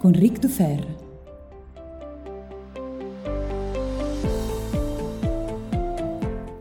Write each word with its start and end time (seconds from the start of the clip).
con 0.00 0.12
Ric 0.12 0.38
Dufer. 0.38 0.96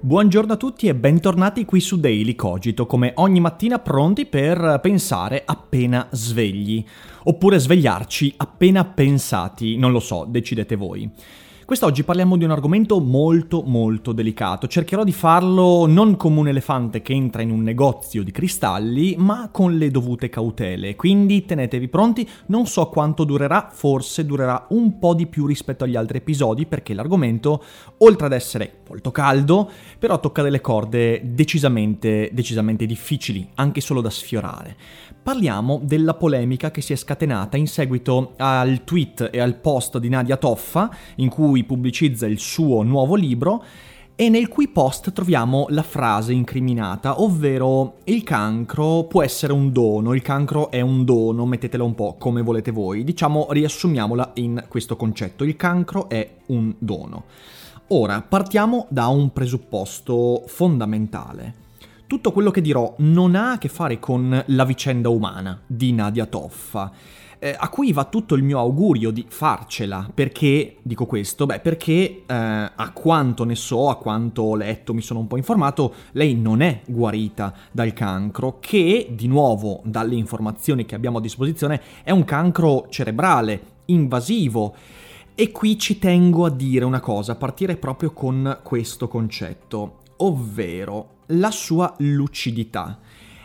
Buongiorno 0.01 0.51
a 0.51 0.57
tutti 0.57 0.87
e 0.87 0.95
bentornati 0.95 1.63
qui 1.63 1.79
su 1.79 2.01
Daily 2.01 2.35
Cogito, 2.35 2.85
come 2.85 3.13
ogni 3.15 3.39
mattina 3.39 3.79
pronti 3.79 4.25
per 4.25 4.79
pensare 4.81 5.43
appena 5.45 6.09
svegli, 6.11 6.83
oppure 7.23 7.59
svegliarci 7.59 8.33
appena 8.35 8.83
pensati, 8.83 9.77
non 9.77 9.93
lo 9.93 10.01
so, 10.01 10.25
decidete 10.27 10.75
voi. 10.75 11.09
Quest'oggi 11.69 12.03
parliamo 12.03 12.35
di 12.35 12.43
un 12.43 12.49
argomento 12.49 12.99
molto 12.99 13.61
molto 13.61 14.11
delicato. 14.11 14.65
Cercherò 14.65 15.03
di 15.03 15.11
farlo 15.11 15.85
non 15.85 16.15
come 16.17 16.39
un 16.39 16.47
elefante 16.47 17.03
che 17.03 17.13
entra 17.13 17.43
in 17.43 17.51
un 17.51 17.61
negozio 17.61 18.23
di 18.23 18.31
cristalli, 18.31 19.13
ma 19.19 19.49
con 19.51 19.77
le 19.77 19.91
dovute 19.91 20.29
cautele. 20.29 20.95
Quindi 20.95 21.45
tenetevi 21.45 21.87
pronti, 21.87 22.27
non 22.47 22.65
so 22.65 22.89
quanto 22.89 23.23
durerà, 23.23 23.69
forse 23.71 24.25
durerà 24.25 24.65
un 24.69 24.97
po' 24.97 25.13
di 25.13 25.27
più 25.27 25.45
rispetto 25.45 25.83
agli 25.83 25.95
altri 25.95 26.17
episodi 26.17 26.65
perché 26.65 26.95
l'argomento, 26.95 27.63
oltre 27.99 28.25
ad 28.25 28.33
essere 28.33 28.79
molto 28.87 29.11
caldo, 29.11 29.69
però 29.99 30.19
tocca 30.19 30.41
delle 30.41 30.61
corde 30.61 31.21
decisamente 31.23 32.31
decisamente 32.33 32.87
difficili, 32.87 33.47
anche 33.53 33.79
solo 33.79 34.01
da 34.01 34.09
sfiorare 34.09 34.75
parliamo 35.21 35.79
della 35.83 36.15
polemica 36.15 36.71
che 36.71 36.81
si 36.81 36.93
è 36.93 36.95
scatenata 36.95 37.55
in 37.55 37.67
seguito 37.67 38.33
al 38.37 38.83
tweet 38.83 39.29
e 39.31 39.39
al 39.39 39.55
post 39.55 39.99
di 39.99 40.09
Nadia 40.09 40.37
Toffa, 40.37 40.89
in 41.17 41.29
cui 41.29 41.58
pubblicizza 41.63 42.25
il 42.25 42.39
suo 42.39 42.83
nuovo 42.83 43.15
libro, 43.15 43.63
e 44.15 44.27
nel 44.27 44.49
cui 44.49 44.67
post 44.67 45.13
troviamo 45.13 45.67
la 45.69 45.81
frase 45.81 46.33
incriminata, 46.33 47.21
ovvero 47.21 47.99
il 48.03 48.23
cancro 48.23 49.05
può 49.05 49.23
essere 49.23 49.53
un 49.53 49.71
dono, 49.71 50.13
il 50.13 50.21
cancro 50.21 50.71
è 50.71 50.81
un 50.81 51.05
dono, 51.05 51.45
mettetela 51.45 51.85
un 51.85 51.95
po' 51.95 52.17
come 52.19 52.41
volete 52.41 52.71
voi, 52.71 53.05
diciamo 53.05 53.47
riassumiamola 53.49 54.31
in 54.33 54.65
questo 54.67 54.97
concetto, 54.97 55.45
il 55.45 55.55
cancro 55.55 56.09
è 56.09 56.29
un 56.47 56.75
dono. 56.77 57.23
Ora, 57.91 58.21
partiamo 58.21 58.87
da 58.89 59.07
un 59.07 59.31
presupposto 59.31 60.43
fondamentale. 60.47 61.53
Tutto 62.05 62.33
quello 62.33 62.51
che 62.51 62.59
dirò 62.59 62.95
non 62.97 63.35
ha 63.35 63.51
a 63.51 63.57
che 63.57 63.69
fare 63.69 63.99
con 63.99 64.43
la 64.47 64.65
vicenda 64.65 65.07
umana 65.07 65.61
di 65.65 65.93
Nadia 65.93 66.25
Toffa. 66.25 66.91
Eh, 67.41 67.55
a 67.57 67.69
cui 67.69 67.93
va 67.93 68.03
tutto 68.03 68.35
il 68.35 68.43
mio 68.43 68.59
augurio 68.59 69.11
di 69.11 69.25
farcela. 69.27 70.09
Perché 70.13 70.75
dico 70.81 71.05
questo? 71.05 71.45
Beh, 71.45 71.61
perché 71.61 72.23
eh, 72.25 72.25
a 72.27 72.91
quanto 72.93 73.45
ne 73.45 73.55
so, 73.55 73.89
a 73.89 73.95
quanto 73.95 74.41
ho 74.41 74.55
letto, 74.55 74.93
mi 74.93 75.01
sono 75.01 75.21
un 75.21 75.27
po' 75.27 75.37
informato, 75.37 75.93
lei 76.11 76.35
non 76.35 76.59
è 76.59 76.81
guarita 76.85 77.55
dal 77.71 77.93
cancro, 77.93 78.57
che 78.59 79.07
di 79.11 79.27
nuovo, 79.27 79.79
dalle 79.85 80.15
informazioni 80.15 80.85
che 80.85 80.95
abbiamo 80.95 81.19
a 81.19 81.21
disposizione, 81.21 81.81
è 82.03 82.11
un 82.11 82.25
cancro 82.25 82.87
cerebrale, 82.89 83.61
invasivo. 83.85 84.75
E 85.33 85.51
qui 85.51 85.79
ci 85.79 85.97
tengo 85.97 86.43
a 86.43 86.49
dire 86.49 86.83
una 86.83 86.99
cosa, 86.99 87.31
a 87.31 87.35
partire 87.35 87.77
proprio 87.77 88.11
con 88.11 88.59
questo 88.63 89.07
concetto, 89.07 89.99
ovvero 90.17 91.19
la 91.27 91.51
sua 91.51 91.93
lucidità. 91.99 92.99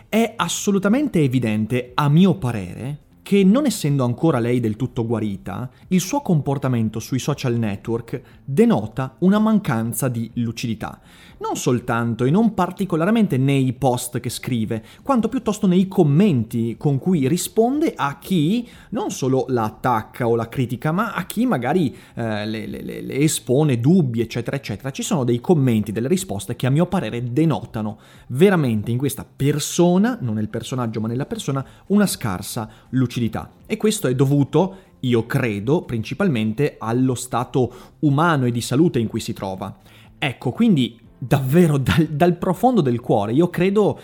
È 0.09 0.34
assolutamente 0.37 1.21
evidente, 1.21 1.93
a 1.94 2.09
mio 2.09 2.34
parere, 2.34 3.03
che 3.25 3.43
non 3.43 3.65
essendo 3.65 4.05
ancora 4.05 4.39
lei 4.39 4.61
del 4.61 4.77
tutto 4.77 5.07
guarita, 5.07 5.71
il 5.89 6.01
suo 6.01 6.21
comportamento 6.21 7.01
sui 7.01 7.19
social 7.19 7.55
network 7.55 8.21
denota 8.45 9.17
una 9.21 9.39
mancanza 9.39 10.09
di 10.09 10.31
lucidità. 10.35 11.01
Non 11.39 11.57
soltanto 11.57 12.25
e 12.25 12.31
non 12.31 12.53
particolarmente 12.53 13.39
nei 13.39 13.73
post 13.73 14.21
che 14.21 14.29
scrive, 14.29 14.84
quanto 15.03 15.29
piuttosto 15.29 15.67
nei 15.67 15.89
commenti 15.89 16.77
con 16.79 16.99
cui 16.99 17.27
risponde 17.27 17.95
a 17.97 18.19
chi 18.19 18.69
non 18.91 19.11
solo 19.11 19.47
la 19.49 19.65
attacca 19.65 20.29
o 20.29 20.37
la 20.37 20.49
critica, 20.51 20.93
ma 20.93 21.15
a 21.15 21.25
chi 21.25 21.47
magari 21.47 21.97
eh, 22.15 22.47
le, 22.47 22.67
le, 22.67 22.83
le 22.83 23.15
espone 23.15 23.81
dubbi, 23.81 24.21
eccetera, 24.21 24.55
eccetera. 24.55 24.91
Ci 24.91 25.03
sono 25.03 25.25
dei 25.25 25.41
commenti, 25.41 25.93
delle 25.93 26.09
risposte 26.09 26.57
che 26.57 26.67
a 26.67 26.71
mio 26.71 26.84
parere 26.84 27.33
denotano 27.33 27.99
veramente 28.29 28.91
in 28.91 28.99
questa 28.99 29.25
persona, 29.25 30.19
non 30.21 30.34
nel 30.34 30.51
personaggio 30.51 31.01
ma 31.01 31.09
nella 31.09 31.25
persona, 31.25 31.65
una 31.87 32.07
scarsa 32.07 32.69
lucidità 32.91 33.13
lucidità. 33.15 33.53
E 33.67 33.77
questo 33.77 34.09
è 34.09 34.15
dovuto, 34.15 34.77
io 35.01 35.27
credo, 35.27 35.83
principalmente 35.83 36.77
allo 36.79 37.15
stato 37.15 37.73
umano 38.01 38.47
e 38.47 38.51
di 38.51 38.61
salute 38.61 38.99
in 38.99 39.07
cui 39.07 39.21
si 39.21 39.33
trova. 39.33 39.77
Ecco, 40.19 40.51
quindi 40.51 40.99
davvero 41.17 41.79
dal, 41.79 42.07
dal 42.07 42.37
profondo 42.37 42.81
del 42.81 43.01
cuore, 43.01 43.33
io 43.33 43.49
credo 43.49 43.99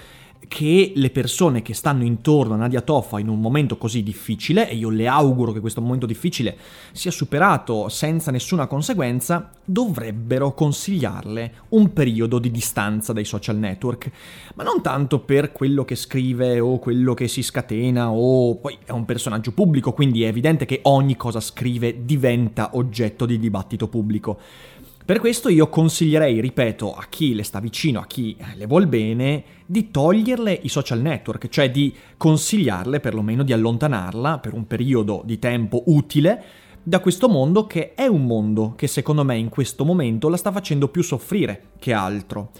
che 0.50 0.90
le 0.96 1.10
persone 1.10 1.62
che 1.62 1.74
stanno 1.74 2.02
intorno 2.02 2.54
a 2.54 2.56
Nadia 2.56 2.80
Toffa 2.80 3.20
in 3.20 3.28
un 3.28 3.40
momento 3.40 3.78
così 3.78 4.02
difficile, 4.02 4.68
e 4.68 4.74
io 4.74 4.90
le 4.90 5.06
auguro 5.06 5.52
che 5.52 5.60
questo 5.60 5.80
momento 5.80 6.06
difficile 6.06 6.58
sia 6.90 7.12
superato 7.12 7.88
senza 7.88 8.32
nessuna 8.32 8.66
conseguenza, 8.66 9.48
dovrebbero 9.64 10.52
consigliarle 10.52 11.52
un 11.68 11.92
periodo 11.92 12.40
di 12.40 12.50
distanza 12.50 13.12
dai 13.12 13.24
social 13.24 13.58
network. 13.58 14.10
Ma 14.56 14.64
non 14.64 14.82
tanto 14.82 15.20
per 15.20 15.52
quello 15.52 15.84
che 15.84 15.94
scrive 15.94 16.58
o 16.58 16.80
quello 16.80 17.14
che 17.14 17.28
si 17.28 17.44
scatena 17.44 18.10
o 18.10 18.56
poi 18.56 18.76
è 18.84 18.90
un 18.90 19.04
personaggio 19.04 19.52
pubblico, 19.52 19.92
quindi 19.92 20.24
è 20.24 20.26
evidente 20.26 20.66
che 20.66 20.80
ogni 20.82 21.14
cosa 21.14 21.38
scrive 21.38 22.04
diventa 22.04 22.70
oggetto 22.72 23.24
di 23.24 23.38
dibattito 23.38 23.86
pubblico 23.86 24.40
per 25.10 25.18
questo 25.18 25.48
io 25.48 25.68
consiglierei, 25.68 26.40
ripeto, 26.40 26.94
a 26.94 27.06
chi 27.08 27.34
le 27.34 27.42
sta 27.42 27.58
vicino, 27.58 27.98
a 27.98 28.06
chi 28.06 28.36
eh, 28.38 28.54
le 28.54 28.66
vuol 28.66 28.86
bene, 28.86 29.42
di 29.66 29.90
toglierle 29.90 30.60
i 30.62 30.68
social 30.68 31.00
network, 31.00 31.48
cioè 31.48 31.68
di 31.68 31.92
consigliarle 32.16 33.00
perlomeno 33.00 33.42
di 33.42 33.52
allontanarla 33.52 34.38
per 34.38 34.52
un 34.52 34.68
periodo 34.68 35.22
di 35.24 35.40
tempo 35.40 35.82
utile 35.86 36.44
da 36.80 37.00
questo 37.00 37.28
mondo 37.28 37.66
che 37.66 37.94
è 37.94 38.06
un 38.06 38.24
mondo 38.24 38.74
che 38.76 38.86
secondo 38.86 39.24
me 39.24 39.36
in 39.36 39.48
questo 39.48 39.84
momento 39.84 40.28
la 40.28 40.36
sta 40.36 40.52
facendo 40.52 40.86
più 40.86 41.02
soffrire 41.02 41.70
che 41.80 41.92
altro. 41.92 42.52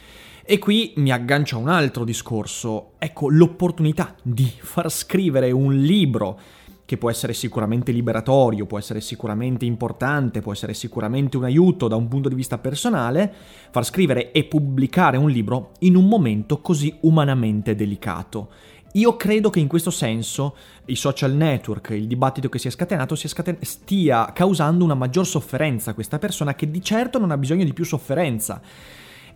E 0.45 0.59
qui 0.59 0.95
mi 0.97 1.13
aggancia 1.13 1.57
un 1.57 1.69
altro 1.69 2.03
discorso, 2.03 2.95
ecco 2.99 3.31
l'opportunità 3.31 4.17
di 4.25 4.51
far 4.59 4.91
scrivere 4.91 5.53
un 5.53 5.77
libro 5.77 6.41
che 6.91 6.97
può 6.97 7.09
essere 7.09 7.35
sicuramente 7.35 7.93
liberatorio, 7.93 8.67
può 8.67 8.77
essere 8.77 9.01
sicuramente 9.01 9.65
importante, 9.65 10.41
può 10.41 10.51
essere 10.51 10.75
sicuramente 10.75 11.37
un 11.37 11.45
aiuto 11.45 11.87
da 11.87 11.95
un 11.95 12.09
punto 12.09 12.29
di 12.29 12.35
vista 12.35 12.59
personale, 12.59 13.33
far 13.71 13.85
scrivere 13.85 14.33
e 14.33 14.43
pubblicare 14.43 15.17
un 15.17 15.31
libro 15.31 15.71
in 15.83 15.95
un 15.95 16.09
momento 16.09 16.61
così 16.61 16.93
umanamente 17.03 17.77
delicato. 17.77 18.49
Io 18.95 19.15
credo 19.15 19.51
che 19.51 19.61
in 19.61 19.69
questo 19.69 19.93
senso 19.93 20.57
i 20.87 20.97
social 20.97 21.33
network, 21.33 21.91
il 21.91 22.09
dibattito 22.09 22.49
che 22.49 22.59
si 22.59 22.67
è 22.67 22.73
scatenato 22.73 23.15
sia 23.15 23.29
scaten- 23.29 23.59
stia 23.61 24.33
causando 24.33 24.83
una 24.83 24.95
maggior 24.95 25.29
sofferenza 25.29 25.93
a 25.93 25.95
questa 25.95 26.19
persona 26.19 26.57
che 26.57 26.73
di 26.73 26.83
certo 26.83 27.21
non 27.21 27.31
ha 27.31 27.39
bisogno 27.39 27.63
di 27.63 27.73
più 27.73 27.85
sofferenza. 27.85 28.61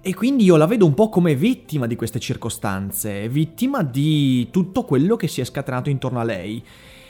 E 0.00 0.12
quindi 0.12 0.42
io 0.42 0.56
la 0.56 0.66
vedo 0.66 0.86
un 0.86 0.94
po' 0.94 1.08
come 1.08 1.36
vittima 1.36 1.86
di 1.86 1.94
queste 1.94 2.18
circostanze, 2.18 3.28
vittima 3.28 3.84
di 3.84 4.48
tutto 4.50 4.82
quello 4.82 5.14
che 5.14 5.28
si 5.28 5.40
è 5.40 5.44
scatenato 5.44 5.88
intorno 5.88 6.18
a 6.18 6.24
lei. 6.24 6.60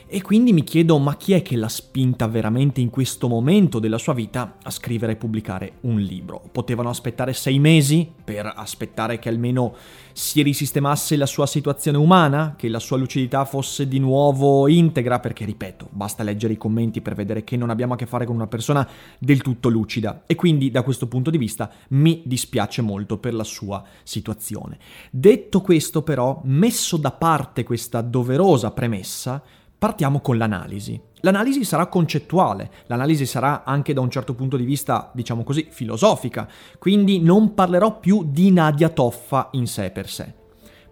E 0.06 0.20
quindi 0.20 0.52
mi 0.52 0.64
chiedo, 0.64 0.98
ma 0.98 1.16
chi 1.16 1.32
è 1.32 1.40
che 1.40 1.56
l'ha 1.56 1.68
spinta 1.68 2.28
veramente 2.28 2.80
in 2.80 2.90
questo 2.90 3.26
momento 3.26 3.78
della 3.78 3.96
sua 3.96 4.12
vita 4.12 4.58
a 4.62 4.70
scrivere 4.70 5.12
e 5.12 5.16
pubblicare 5.16 5.78
un 5.82 5.98
libro? 5.98 6.42
Potevano 6.52 6.90
aspettare 6.90 7.32
sei 7.32 7.58
mesi 7.58 8.12
per 8.22 8.52
aspettare 8.54 9.18
che 9.18 9.30
almeno 9.30 9.74
si 10.12 10.42
risistemasse 10.42 11.16
la 11.16 11.26
sua 11.26 11.46
situazione 11.46 11.96
umana, 11.96 12.54
che 12.56 12.68
la 12.68 12.78
sua 12.78 12.98
lucidità 12.98 13.46
fosse 13.46 13.88
di 13.88 13.98
nuovo 13.98 14.68
integra, 14.68 15.20
perché 15.20 15.46
ripeto, 15.46 15.88
basta 15.90 16.22
leggere 16.22 16.52
i 16.52 16.58
commenti 16.58 17.00
per 17.00 17.14
vedere 17.14 17.42
che 17.42 17.56
non 17.56 17.70
abbiamo 17.70 17.94
a 17.94 17.96
che 17.96 18.06
fare 18.06 18.26
con 18.26 18.34
una 18.34 18.46
persona 18.46 18.86
del 19.18 19.40
tutto 19.40 19.70
lucida. 19.70 20.24
E 20.26 20.34
quindi 20.34 20.70
da 20.70 20.82
questo 20.82 21.08
punto 21.08 21.30
di 21.30 21.38
vista 21.38 21.70
mi 21.88 22.22
dispiace 22.26 22.82
molto 22.82 23.16
per 23.16 23.32
la 23.32 23.44
sua 23.44 23.82
situazione. 24.02 24.78
Detto 25.10 25.62
questo 25.62 26.02
però, 26.02 26.42
messo 26.44 26.98
da 26.98 27.10
parte 27.10 27.64
questa 27.64 28.02
doverosa 28.02 28.70
premessa, 28.70 29.42
Partiamo 29.84 30.20
con 30.20 30.38
l'analisi. 30.38 30.98
L'analisi 31.20 31.62
sarà 31.62 31.88
concettuale, 31.88 32.70
l'analisi 32.86 33.26
sarà 33.26 33.64
anche 33.64 33.92
da 33.92 34.00
un 34.00 34.08
certo 34.08 34.32
punto 34.32 34.56
di 34.56 34.64
vista, 34.64 35.10
diciamo 35.12 35.44
così, 35.44 35.66
filosofica, 35.68 36.48
quindi 36.78 37.20
non 37.20 37.52
parlerò 37.52 38.00
più 38.00 38.24
di 38.26 38.50
Nadia 38.50 38.88
Toffa 38.88 39.50
in 39.52 39.66
sé 39.66 39.90
per 39.90 40.08
sé. 40.08 40.32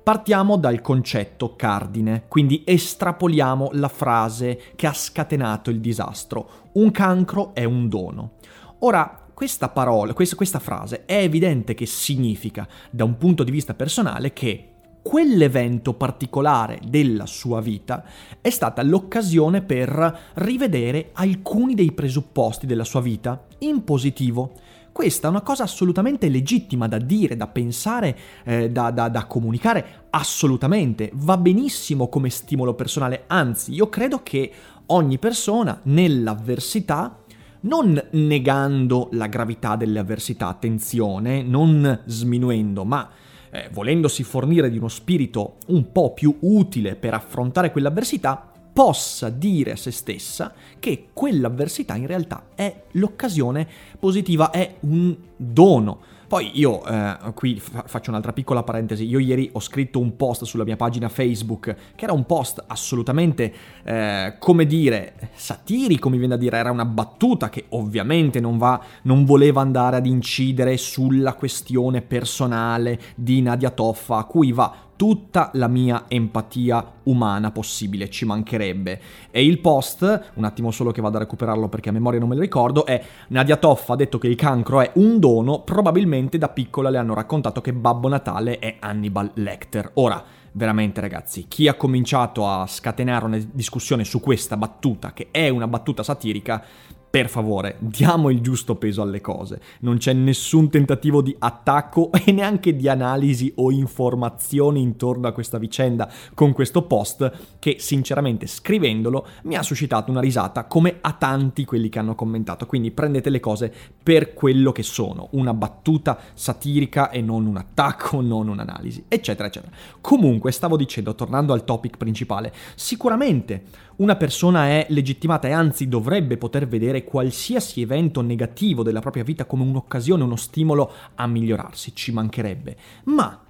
Partiamo 0.03 0.59
dal 0.59 0.83
concetto 0.83 1.57
cardine, 1.57 2.25
quindi 2.29 2.65
estrapoliamo 2.67 3.71
la 3.73 3.89
frase 3.89 4.61
che 4.77 4.87
ha 4.87 4.93
scatenato 4.93 5.71
il 5.71 5.81
disastro. 5.81 6.71
Un 6.75 6.91
cancro 6.91 7.55
è 7.55 7.65
un 7.65 7.89
dono. 7.89 8.33
Ora, 8.81 9.27
questa 9.33 9.71
parola, 9.71 10.13
questa, 10.13 10.59
frase 10.59 11.07
è 11.07 11.17
evidente 11.17 11.73
che 11.73 11.87
significa, 11.87 12.69
da 12.91 13.05
un 13.05 13.17
punto 13.17 13.43
di 13.43 13.51
vista 13.51 13.73
personale, 13.73 14.35
che 14.35 14.72
quell'evento 15.03 15.95
particolare 15.95 16.79
della 16.87 17.27
sua 17.27 17.61
vita 17.61 18.05
è 18.41 18.51
stata 18.51 18.83
l'occasione 18.83 19.61
per 19.61 20.31
rivedere 20.35 21.11
alcuni 21.15 21.75
dei 21.75 21.93
presupposti 21.93 22.67
della 22.67 22.85
sua 22.85 23.01
vita 23.01 23.45
in 23.59 23.85
positivo. 23.85 24.53
Questa 24.93 25.27
è 25.27 25.31
una 25.31 25.41
cosa 25.41 25.65
assolutamente 25.65 26.29
legittima 26.29 26.87
da 26.87 26.99
dire, 26.99 27.37
da 27.37 27.49
pensare, 27.49 28.17
eh, 28.45 28.71
da, 28.71 28.91
da, 28.91 29.09
da 29.09 29.25
comunicare, 29.25 30.07
assolutamente. 30.11 31.11
Va 31.15 31.39
benissimo 31.39 32.09
come 32.09 32.29
stimolo 32.29 32.75
personale, 32.75 33.25
anzi 33.27 33.73
io 33.73 33.89
credo 33.89 34.23
che 34.23 34.53
ogni 34.87 35.19
persona 35.19 35.81
nell'avversità 35.85 37.17
non 37.63 38.01
negando 38.11 39.09
la 39.13 39.27
gravità 39.29 39.77
delle 39.77 39.99
avversità, 39.99 40.49
attenzione, 40.49 41.43
non 41.43 42.01
sminuendo, 42.05 42.85
ma 42.85 43.09
eh, 43.53 43.69
volendosi 43.71 44.23
fornire 44.23 44.71
di 44.71 44.79
uno 44.79 44.89
spirito 44.89 45.57
un 45.67 45.93
po' 45.93 46.13
più 46.15 46.37
utile 46.41 46.97
per 46.97 47.15
affrontare 47.15 47.71
quell'avversità, 47.71 48.51
possa 48.73 49.29
dire 49.29 49.73
a 49.73 49.77
se 49.77 49.91
stessa 49.91 50.55
che 50.79 51.09
quell'avversità 51.13 51.95
in 51.95 52.07
realtà 52.07 52.47
è 52.55 52.85
l'occasione 52.93 53.69
positiva, 53.99 54.51
è 54.51 54.77
un 54.81 55.15
dono 55.37 56.01
poi 56.33 56.51
io 56.55 56.83
eh, 56.87 57.19
qui 57.35 57.61
fa- 57.61 57.85
faccio 57.87 58.09
un'altra 58.09 58.33
piccola 58.33 58.63
parentesi, 58.63 59.05
io 59.05 59.19
ieri 59.19 59.51
ho 59.53 59.61
scritto 59.61 59.99
un 59.99 60.17
post 60.17 60.45
sulla 60.45 60.65
mia 60.65 60.77
pagina 60.77 61.11
Facebook 61.11 61.77
che 61.95 62.05
era 62.05 62.15
un 62.15 62.25
post 62.25 62.65
assolutamente, 62.69 63.53
eh, 63.83 64.37
come 64.39 64.65
dire, 64.65 65.13
satirico 65.35 66.09
mi 66.09 66.17
viene 66.17 66.35
da 66.35 66.41
dire, 66.41 66.57
era 66.57 66.71
una 66.71 66.87
battuta 66.87 67.51
che 67.51 67.67
ovviamente 67.71 68.41
non, 68.41 68.57
va, 68.57 68.83
non 69.03 69.27
voleva 69.27 69.61
andare 69.61 69.97
ad 69.97 70.07
incidere 70.07 70.79
sulla 70.79 71.35
questione 71.35 72.01
personale 72.01 72.99
di 73.15 73.43
Nadia 73.43 73.69
Toffa 73.69 74.17
a 74.17 74.25
cui 74.25 74.53
va 74.53 74.75
tutta 75.03 75.51
la 75.55 75.67
mia 75.67 76.05
empatia 76.07 76.93
umana 77.03 77.51
possibile, 77.51 78.09
ci 78.09 78.25
mancherebbe. 78.25 79.01
E 79.33 79.45
il 79.45 79.59
post, 79.59 80.31
un 80.35 80.45
attimo 80.45 80.71
solo 80.71 80.93
che 80.93 81.01
vado 81.01 81.17
a 81.17 81.21
recuperarlo 81.21 81.69
perché 81.69 81.89
a 81.89 81.93
memoria 81.93 82.21
non 82.21 82.29
me 82.29 82.37
lo 82.37 82.41
ricordo, 82.41 82.87
è 82.87 83.05
Nadia 83.31 83.57
Toffa 83.57 83.95
ha 83.95 83.97
detto 83.97 84.19
che 84.19 84.29
il 84.29 84.37
cancro 84.37 84.81
è 84.81 84.93
un 84.95 85.19
dono, 85.19 85.63
probabilmente 85.63 86.39
da 86.39 86.51
piccola 86.51 86.89
le 86.89 86.99
hanno 86.99 87.15
raccontato 87.15 87.61
che 87.61 87.73
Babbo 87.73 88.07
Natale 88.07 88.61
è 88.61 88.77
Hannibal 88.79 89.33
Lecter. 89.35 89.91
Ora, 89.95 90.23
veramente 90.53 91.01
ragazzi, 91.01 91.47
chi 91.49 91.67
ha 91.67 91.75
cominciato 91.75 92.47
a 92.47 92.65
scatenare 92.69 93.25
una 93.25 93.41
discussione 93.51 94.05
su 94.05 94.21
questa 94.21 94.57
battuta, 94.57 95.13
che 95.13 95.31
è 95.33 95.49
una 95.49 95.67
battuta 95.67 96.05
satirica, 96.05 96.65
per 97.13 97.29
favore, 97.29 97.77
diamo 97.79 98.31
il 98.31 98.41
giusto 98.41 98.77
peso 98.77 99.03
alle 99.03 99.21
cose. 99.21 99.61
Non 99.81 99.99
c'è 99.99 100.15
nessun 100.15 100.71
tentativo 100.71 101.21
di 101.21 101.37
attacco 101.39 102.11
e 102.25 102.33
neanche 102.33 102.75
di 102.75 102.89
analisi 102.89 103.53
o 103.57 103.71
informazioni 103.71 104.81
intorno 104.81 105.29
a 105.29 105.33
questa 105.33 105.59
vicenda 105.59 106.11
con 106.33 106.55
questo 106.55 106.85
post 106.85 107.31
che 107.59 107.77
sinceramente 107.79 108.47
scrivendolo 108.47 109.27
mi 109.43 109.57
ha 109.57 109.63
suscitato 109.63 110.11
una 110.11 110.21
risata 110.21 110.65
come 110.65 111.01
a 111.03 111.13
tanti 111.13 111.67
quelli 111.67 111.91
che 111.91 111.99
hanno 111.99 112.15
commentato. 112.15 112.65
Quindi 112.65 112.91
prendete 112.93 113.29
le 113.29 113.41
cose 113.41 113.71
per 114.03 114.33
quello 114.33 114.73
che 114.73 114.83
sono, 114.83 115.29
una 115.33 115.53
battuta 115.53 116.19
satirica 116.33 117.11
e 117.11 117.21
non 117.21 117.45
un 117.45 117.59
attacco, 117.59 118.23
non 118.25 118.49
un'analisi, 118.49 119.05
eccetera, 119.09 119.49
eccetera. 119.49 119.71
Comunque, 120.01 120.51
stavo 120.51 120.79
dicendo, 120.79 121.15
tornando 121.15 121.53
al 121.53 121.65
topic 121.65 121.99
principale, 121.99 122.55
sicuramente 122.75 123.65
una 123.97 124.17
persona 124.17 124.67
è 124.67 124.87
legittimata 124.91 125.49
e 125.49 125.53
anzi 125.53 125.89
dovrebbe 125.89 126.37
poter 126.37 126.67
vedere 126.67 127.05
qualsiasi 127.05 127.81
evento 127.81 128.21
negativo 128.21 128.83
della 128.83 129.01
propria 129.01 129.25
vita 129.25 129.45
come 129.45 129.63
un'occasione, 129.63 130.23
uno 130.23 130.37
stimolo 130.37 130.93
a 131.15 131.27
migliorarsi, 131.27 131.95
ci 131.95 132.13
mancherebbe. 132.13 132.77
Ma 133.05 133.41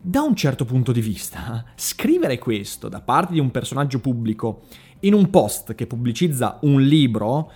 da 0.00 0.20
un 0.20 0.34
certo 0.34 0.64
punto 0.64 0.92
di 0.92 1.00
vista, 1.00 1.64
scrivere 1.74 2.38
questo 2.38 2.88
da 2.88 3.00
parte 3.00 3.32
di 3.32 3.40
un 3.40 3.50
personaggio 3.50 4.00
pubblico 4.00 4.62
in 5.00 5.14
un 5.14 5.30
post 5.30 5.74
che 5.74 5.86
pubblicizza 5.86 6.58
un 6.62 6.82
libro 6.82 7.52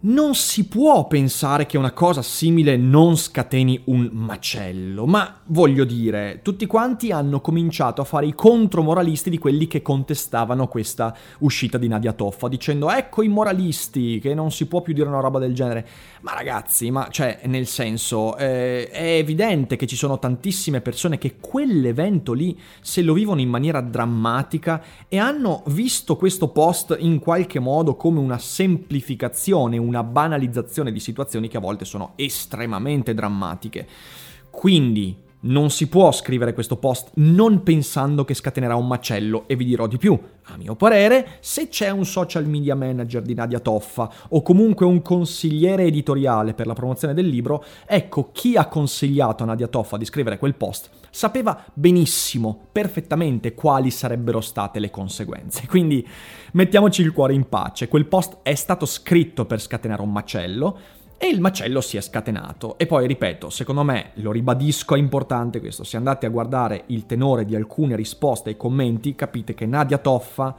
non 0.00 0.36
si 0.36 0.68
può 0.68 1.08
pensare 1.08 1.66
che 1.66 1.76
una 1.76 1.90
cosa 1.90 2.22
simile 2.22 2.76
non 2.76 3.16
scateni 3.16 3.82
un 3.86 4.08
macello, 4.12 5.06
ma 5.06 5.40
voglio 5.46 5.82
dire, 5.84 6.38
tutti 6.42 6.66
quanti 6.66 7.10
hanno 7.10 7.40
cominciato 7.40 8.00
a 8.00 8.04
fare 8.04 8.26
i 8.26 8.34
contromoralisti 8.34 9.28
di 9.28 9.38
quelli 9.38 9.66
che 9.66 9.82
contestavano 9.82 10.68
questa 10.68 11.16
uscita 11.40 11.78
di 11.78 11.88
Nadia 11.88 12.12
Toffa, 12.12 12.46
dicendo 12.46 12.90
ecco 12.90 13.22
i 13.22 13.28
moralisti, 13.28 14.20
che 14.20 14.34
non 14.34 14.52
si 14.52 14.66
può 14.66 14.82
più 14.82 14.92
dire 14.92 15.08
una 15.08 15.18
roba 15.18 15.40
del 15.40 15.52
genere. 15.52 15.86
Ma 16.20 16.32
ragazzi, 16.32 16.92
ma 16.92 17.08
cioè, 17.10 17.40
nel 17.46 17.66
senso, 17.66 18.36
eh, 18.36 18.88
è 18.90 19.16
evidente 19.16 19.74
che 19.74 19.86
ci 19.88 19.96
sono 19.96 20.20
tantissime 20.20 20.80
persone 20.80 21.18
che 21.18 21.36
quell'evento 21.40 22.34
lì 22.34 22.56
se 22.80 23.02
lo 23.02 23.14
vivono 23.14 23.40
in 23.40 23.48
maniera 23.48 23.80
drammatica 23.80 24.80
e 25.08 25.18
hanno 25.18 25.64
visto 25.66 26.16
questo 26.16 26.48
post 26.48 26.96
in 27.00 27.18
qualche 27.18 27.58
modo 27.58 27.96
come 27.96 28.20
una 28.20 28.38
semplificazione, 28.38 29.76
una 29.88 30.02
banalizzazione 30.02 30.92
di 30.92 31.00
situazioni 31.00 31.48
che 31.48 31.56
a 31.56 31.60
volte 31.60 31.84
sono 31.84 32.12
estremamente 32.16 33.14
drammatiche. 33.14 33.88
Quindi 34.50 35.16
non 35.40 35.70
si 35.70 35.88
può 35.88 36.10
scrivere 36.10 36.52
questo 36.52 36.76
post 36.76 37.10
non 37.14 37.62
pensando 37.62 38.24
che 38.24 38.34
scatenerà 38.34 38.74
un 38.74 38.86
macello 38.86 39.44
e 39.46 39.56
vi 39.56 39.64
dirò 39.64 39.86
di 39.86 39.98
più. 39.98 40.18
A 40.50 40.56
mio 40.56 40.74
parere, 40.74 41.38
se 41.40 41.68
c'è 41.68 41.90
un 41.90 42.04
social 42.04 42.46
media 42.46 42.74
manager 42.74 43.22
di 43.22 43.34
Nadia 43.34 43.60
Toffa 43.60 44.10
o 44.30 44.42
comunque 44.42 44.86
un 44.86 45.02
consigliere 45.02 45.84
editoriale 45.84 46.54
per 46.54 46.66
la 46.66 46.72
promozione 46.72 47.14
del 47.14 47.26
libro, 47.26 47.64
ecco 47.86 48.30
chi 48.32 48.56
ha 48.56 48.66
consigliato 48.66 49.42
a 49.42 49.46
Nadia 49.46 49.68
Toffa 49.68 49.96
di 49.96 50.04
scrivere 50.04 50.38
quel 50.38 50.54
post 50.54 50.90
sapeva 51.10 51.64
benissimo, 51.72 52.68
perfettamente 52.70 53.54
quali 53.54 53.90
sarebbero 53.90 54.40
state 54.40 54.78
le 54.78 54.90
conseguenze. 54.90 55.66
Quindi 55.68 56.06
mettiamoci 56.52 57.02
il 57.02 57.12
cuore 57.12 57.34
in 57.34 57.48
pace, 57.48 57.88
quel 57.88 58.06
post 58.06 58.38
è 58.42 58.54
stato 58.54 58.86
scritto 58.86 59.44
per 59.44 59.60
scatenare 59.60 60.02
un 60.02 60.12
macello, 60.12 60.78
e 61.18 61.26
il 61.26 61.40
macello 61.40 61.80
si 61.80 61.96
è 61.96 62.00
scatenato. 62.00 62.78
E 62.78 62.86
poi, 62.86 63.06
ripeto, 63.08 63.50
secondo 63.50 63.82
me, 63.82 64.12
lo 64.14 64.30
ribadisco, 64.30 64.94
è 64.94 64.98
importante 64.98 65.58
questo, 65.58 65.82
se 65.82 65.96
andate 65.96 66.26
a 66.26 66.30
guardare 66.30 66.84
il 66.86 67.06
tenore 67.06 67.44
di 67.44 67.56
alcune 67.56 67.96
risposte 67.96 68.50
ai 68.50 68.56
commenti, 68.56 69.16
capite 69.16 69.52
che 69.52 69.66
Nadia 69.66 69.98
Toffa 69.98 70.56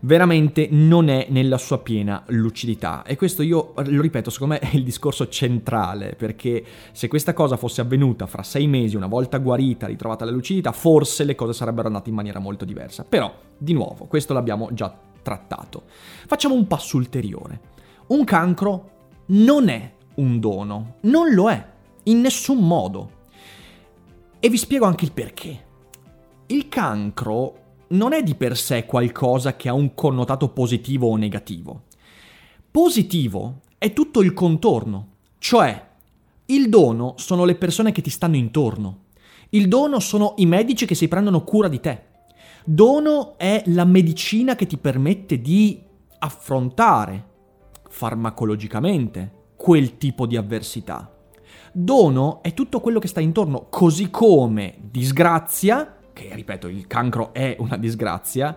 veramente 0.00 0.68
non 0.70 1.08
è 1.08 1.26
nella 1.30 1.58
sua 1.58 1.78
piena 1.78 2.22
lucidità. 2.26 3.02
E 3.02 3.16
questo 3.16 3.42
io 3.42 3.72
lo 3.74 4.00
ripeto, 4.00 4.30
secondo 4.30 4.54
me 4.54 4.60
è 4.60 4.76
il 4.76 4.84
discorso 4.84 5.26
centrale, 5.28 6.14
perché 6.16 6.64
se 6.92 7.08
questa 7.08 7.32
cosa 7.32 7.56
fosse 7.56 7.80
avvenuta 7.80 8.26
fra 8.26 8.44
sei 8.44 8.68
mesi, 8.68 8.94
una 8.94 9.08
volta 9.08 9.38
guarita, 9.38 9.88
ritrovata 9.88 10.24
la 10.24 10.30
lucidità, 10.30 10.70
forse 10.70 11.24
le 11.24 11.34
cose 11.34 11.52
sarebbero 11.52 11.88
andate 11.88 12.08
in 12.08 12.14
maniera 12.14 12.38
molto 12.38 12.64
diversa. 12.64 13.04
Però, 13.04 13.34
di 13.58 13.72
nuovo, 13.72 14.04
questo 14.06 14.32
l'abbiamo 14.32 14.68
già 14.72 14.96
trattato. 15.22 15.82
Facciamo 16.26 16.54
un 16.54 16.68
passo 16.68 16.96
ulteriore. 16.96 17.60
Un 18.08 18.24
cancro 18.24 18.97
non 19.30 19.68
è 19.68 19.92
un 20.16 20.40
dono, 20.40 20.96
non 21.02 21.34
lo 21.34 21.50
è, 21.50 21.66
in 22.04 22.20
nessun 22.20 22.66
modo. 22.66 23.16
E 24.40 24.48
vi 24.48 24.56
spiego 24.56 24.86
anche 24.86 25.04
il 25.04 25.12
perché. 25.12 25.66
Il 26.46 26.68
cancro 26.68 27.64
non 27.88 28.12
è 28.12 28.22
di 28.22 28.34
per 28.34 28.56
sé 28.56 28.86
qualcosa 28.86 29.56
che 29.56 29.68
ha 29.68 29.74
un 29.74 29.94
connotato 29.94 30.48
positivo 30.48 31.08
o 31.08 31.16
negativo. 31.16 31.82
Positivo 32.70 33.60
è 33.76 33.92
tutto 33.92 34.22
il 34.22 34.32
contorno, 34.32 35.08
cioè 35.38 35.86
Il 36.50 36.70
dono 36.70 37.12
sono 37.18 37.44
le 37.44 37.56
persone 37.56 37.92
che 37.92 38.00
ti 38.00 38.08
stanno 38.08 38.36
intorno. 38.36 39.00
Il 39.50 39.68
dono 39.68 40.00
sono 40.00 40.32
i 40.38 40.46
medici 40.46 40.86
che 40.86 40.94
si 40.94 41.06
prendono 41.06 41.44
cura 41.44 41.68
di 41.68 41.78
te. 41.78 42.04
Dono 42.64 43.36
è 43.36 43.62
la 43.66 43.84
medicina 43.84 44.56
che 44.56 44.66
ti 44.66 44.78
permette 44.78 45.42
di 45.42 45.78
affrontare 46.20 47.27
farmacologicamente 47.88 49.32
quel 49.56 49.98
tipo 49.98 50.26
di 50.26 50.36
avversità. 50.36 51.12
Dono 51.72 52.42
è 52.42 52.54
tutto 52.54 52.80
quello 52.80 52.98
che 52.98 53.08
sta 53.08 53.20
intorno, 53.20 53.66
così 53.68 54.10
come 54.10 54.76
disgrazia, 54.80 55.96
che 56.12 56.30
ripeto 56.32 56.68
il 56.68 56.86
cancro 56.86 57.32
è 57.32 57.56
una 57.58 57.76
disgrazia, 57.76 58.56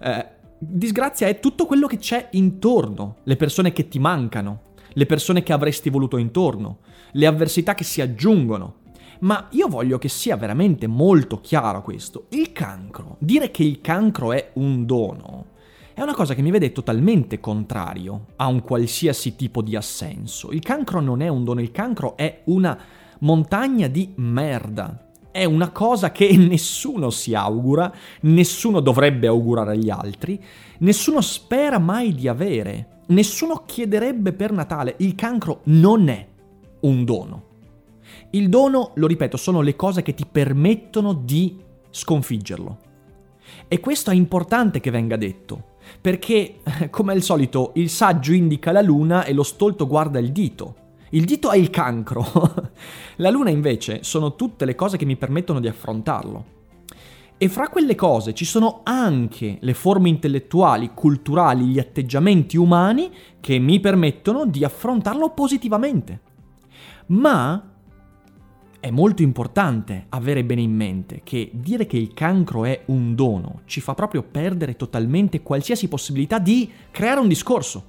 eh, 0.00 0.26
disgrazia 0.58 1.26
è 1.26 1.40
tutto 1.40 1.66
quello 1.66 1.86
che 1.86 1.98
c'è 1.98 2.28
intorno, 2.32 3.16
le 3.24 3.36
persone 3.36 3.72
che 3.72 3.88
ti 3.88 3.98
mancano, 3.98 4.70
le 4.92 5.06
persone 5.06 5.42
che 5.42 5.52
avresti 5.52 5.90
voluto 5.90 6.16
intorno, 6.16 6.78
le 7.12 7.26
avversità 7.26 7.74
che 7.74 7.84
si 7.84 8.00
aggiungono. 8.00 8.80
Ma 9.20 9.46
io 9.50 9.68
voglio 9.68 9.98
che 9.98 10.08
sia 10.08 10.36
veramente 10.36 10.86
molto 10.88 11.40
chiaro 11.40 11.82
questo. 11.82 12.26
Il 12.30 12.52
cancro, 12.52 13.16
dire 13.20 13.50
che 13.50 13.62
il 13.62 13.80
cancro 13.80 14.32
è 14.32 14.50
un 14.54 14.84
dono, 14.84 15.46
è 16.02 16.04
una 16.04 16.14
cosa 16.14 16.34
che 16.34 16.42
mi 16.42 16.50
vede 16.50 16.72
totalmente 16.72 17.38
contrario 17.38 18.26
a 18.36 18.46
un 18.46 18.62
qualsiasi 18.62 19.36
tipo 19.36 19.62
di 19.62 19.76
assenso. 19.76 20.50
Il 20.50 20.60
cancro 20.60 21.00
non 21.00 21.22
è 21.22 21.28
un 21.28 21.44
dono, 21.44 21.60
il 21.60 21.70
cancro 21.70 22.16
è 22.16 22.42
una 22.46 22.78
montagna 23.20 23.86
di 23.86 24.12
merda. 24.16 25.10
È 25.30 25.44
una 25.44 25.70
cosa 25.70 26.10
che 26.10 26.34
nessuno 26.36 27.10
si 27.10 27.34
augura, 27.34 27.92
nessuno 28.22 28.80
dovrebbe 28.80 29.28
augurare 29.28 29.72
agli 29.72 29.90
altri, 29.90 30.42
nessuno 30.78 31.20
spera 31.20 31.78
mai 31.78 32.12
di 32.14 32.26
avere, 32.26 33.02
nessuno 33.06 33.62
chiederebbe 33.64 34.32
per 34.32 34.52
Natale. 34.52 34.94
Il 34.98 35.14
cancro 35.14 35.60
non 35.64 36.08
è 36.08 36.26
un 36.80 37.04
dono. 37.04 37.44
Il 38.30 38.48
dono, 38.48 38.90
lo 38.94 39.06
ripeto, 39.06 39.36
sono 39.36 39.60
le 39.60 39.76
cose 39.76 40.02
che 40.02 40.14
ti 40.14 40.26
permettono 40.30 41.12
di 41.12 41.56
sconfiggerlo. 41.90 42.78
E 43.68 43.80
questo 43.80 44.10
è 44.10 44.14
importante 44.14 44.80
che 44.80 44.90
venga 44.90 45.16
detto, 45.16 45.70
perché, 46.00 46.60
come 46.90 47.12
al 47.12 47.22
solito, 47.22 47.72
il 47.74 47.88
saggio 47.88 48.32
indica 48.32 48.72
la 48.72 48.82
luna 48.82 49.24
e 49.24 49.32
lo 49.32 49.42
stolto 49.42 49.86
guarda 49.86 50.18
il 50.18 50.32
dito. 50.32 50.76
Il 51.10 51.24
dito 51.24 51.50
è 51.50 51.56
il 51.56 51.70
cancro. 51.70 52.24
la 53.16 53.30
luna 53.30 53.50
invece 53.50 54.02
sono 54.02 54.34
tutte 54.34 54.64
le 54.64 54.74
cose 54.74 54.96
che 54.96 55.04
mi 55.04 55.16
permettono 55.16 55.60
di 55.60 55.68
affrontarlo. 55.68 56.44
E 57.36 57.48
fra 57.48 57.68
quelle 57.68 57.96
cose 57.96 58.34
ci 58.34 58.44
sono 58.44 58.82
anche 58.84 59.58
le 59.60 59.74
forme 59.74 60.08
intellettuali, 60.08 60.92
culturali, 60.94 61.64
gli 61.64 61.78
atteggiamenti 61.80 62.56
umani 62.56 63.10
che 63.40 63.58
mi 63.58 63.80
permettono 63.80 64.46
di 64.46 64.64
affrontarlo 64.64 65.30
positivamente. 65.30 66.20
Ma 67.06 67.71
è 68.82 68.90
molto 68.90 69.22
importante 69.22 70.06
avere 70.08 70.42
bene 70.42 70.60
in 70.60 70.74
mente 70.74 71.20
che 71.22 71.50
dire 71.52 71.86
che 71.86 71.96
il 71.96 72.12
cancro 72.14 72.64
è 72.64 72.82
un 72.86 73.14
dono 73.14 73.60
ci 73.64 73.80
fa 73.80 73.94
proprio 73.94 74.24
perdere 74.24 74.74
totalmente 74.74 75.40
qualsiasi 75.40 75.86
possibilità 75.86 76.40
di 76.40 76.68
creare 76.90 77.20
un 77.20 77.28
discorso. 77.28 77.84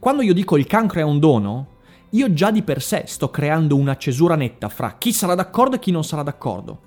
Quando 0.00 0.22
io 0.22 0.34
dico 0.34 0.56
il 0.56 0.66
cancro 0.66 0.98
è 0.98 1.04
un 1.04 1.20
dono, 1.20 1.66
io 2.10 2.32
già 2.32 2.50
di 2.50 2.64
per 2.64 2.82
sé 2.82 3.04
sto 3.06 3.30
creando 3.30 3.76
una 3.76 3.96
cesura 3.96 4.34
netta 4.34 4.68
fra 4.68 4.96
chi 4.98 5.12
sarà 5.12 5.36
d'accordo 5.36 5.76
e 5.76 5.78
chi 5.78 5.92
non 5.92 6.02
sarà 6.02 6.24
d'accordo. 6.24 6.80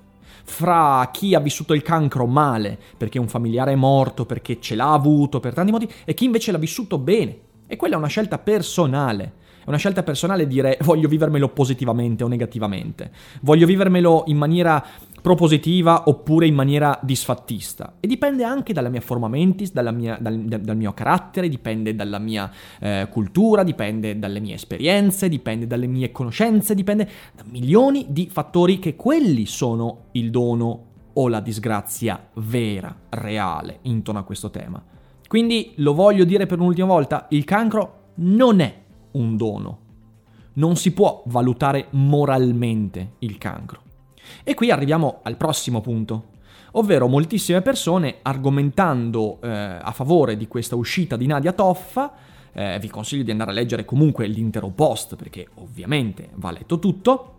Fra 0.44 1.08
chi 1.10 1.34
ha 1.34 1.40
vissuto 1.40 1.72
il 1.72 1.80
cancro 1.80 2.26
male, 2.26 2.78
perché 2.98 3.18
un 3.18 3.28
familiare 3.28 3.72
è 3.72 3.76
morto, 3.76 4.26
perché 4.26 4.60
ce 4.60 4.74
l'ha 4.74 4.92
avuto 4.92 5.40
per 5.40 5.54
tanti 5.54 5.70
motivi, 5.72 5.94
e 6.04 6.12
chi 6.12 6.26
invece 6.26 6.52
l'ha 6.52 6.58
vissuto 6.58 6.98
bene. 6.98 7.38
E 7.66 7.76
quella 7.76 7.94
è 7.94 7.98
una 7.98 8.08
scelta 8.08 8.36
personale. 8.36 9.40
È 9.64 9.68
una 9.68 9.76
scelta 9.76 10.02
personale 10.02 10.46
dire 10.46 10.76
voglio 10.82 11.08
vivermelo 11.08 11.48
positivamente 11.48 12.24
o 12.24 12.28
negativamente. 12.28 13.10
Voglio 13.42 13.66
vivermelo 13.66 14.24
in 14.26 14.36
maniera 14.36 14.84
propositiva 15.22 16.02
oppure 16.06 16.46
in 16.46 16.54
maniera 16.54 16.98
disfattista. 17.00 17.94
E 18.00 18.08
dipende 18.08 18.42
anche 18.42 18.72
dalla 18.72 18.88
mia 18.88 19.00
forma 19.00 19.28
mentis, 19.28 19.72
mia, 19.72 20.18
dal, 20.20 20.36
dal, 20.36 20.76
mio 20.76 20.92
carattere, 20.92 21.48
dipende 21.48 21.94
dalla 21.94 22.18
mia 22.18 22.50
eh, 22.80 23.06
cultura, 23.08 23.62
dipende 23.62 24.18
dalle 24.18 24.40
mie 24.40 24.54
esperienze, 24.54 25.28
dipende 25.28 25.68
dalle 25.68 25.86
mie 25.86 26.10
conoscenze, 26.10 26.74
dipende 26.74 27.08
da 27.34 27.44
milioni 27.48 28.06
di 28.08 28.28
fattori 28.30 28.80
che 28.80 28.96
quelli 28.96 29.46
sono 29.46 30.06
il 30.12 30.30
dono 30.30 30.86
o 31.14 31.28
la 31.28 31.40
disgrazia 31.40 32.28
vera, 32.34 32.94
reale, 33.10 33.78
intorno 33.82 34.20
a 34.20 34.24
questo 34.24 34.50
tema. 34.50 34.82
Quindi 35.28 35.72
lo 35.76 35.94
voglio 35.94 36.24
dire 36.24 36.46
per 36.46 36.58
un'ultima 36.58 36.88
volta, 36.88 37.26
il 37.30 37.44
cancro 37.44 38.00
non 38.16 38.60
è 38.60 38.81
un 39.12 39.36
dono. 39.36 39.78
Non 40.54 40.76
si 40.76 40.92
può 40.92 41.22
valutare 41.26 41.86
moralmente 41.90 43.12
il 43.20 43.38
cancro. 43.38 43.80
E 44.44 44.54
qui 44.54 44.70
arriviamo 44.70 45.20
al 45.22 45.36
prossimo 45.36 45.80
punto, 45.80 46.30
ovvero 46.72 47.08
moltissime 47.08 47.62
persone 47.62 48.16
argomentando 48.22 49.38
eh, 49.40 49.48
a 49.48 49.92
favore 49.92 50.36
di 50.36 50.48
questa 50.48 50.76
uscita 50.76 51.16
di 51.16 51.26
Nadia 51.26 51.52
Toffa, 51.52 52.12
eh, 52.52 52.78
vi 52.80 52.88
consiglio 52.88 53.22
di 53.22 53.30
andare 53.30 53.50
a 53.50 53.54
leggere 53.54 53.84
comunque 53.84 54.26
l'intero 54.26 54.68
post 54.68 55.16
perché 55.16 55.48
ovviamente 55.54 56.30
va 56.34 56.50
letto 56.50 56.78
tutto, 56.78 57.36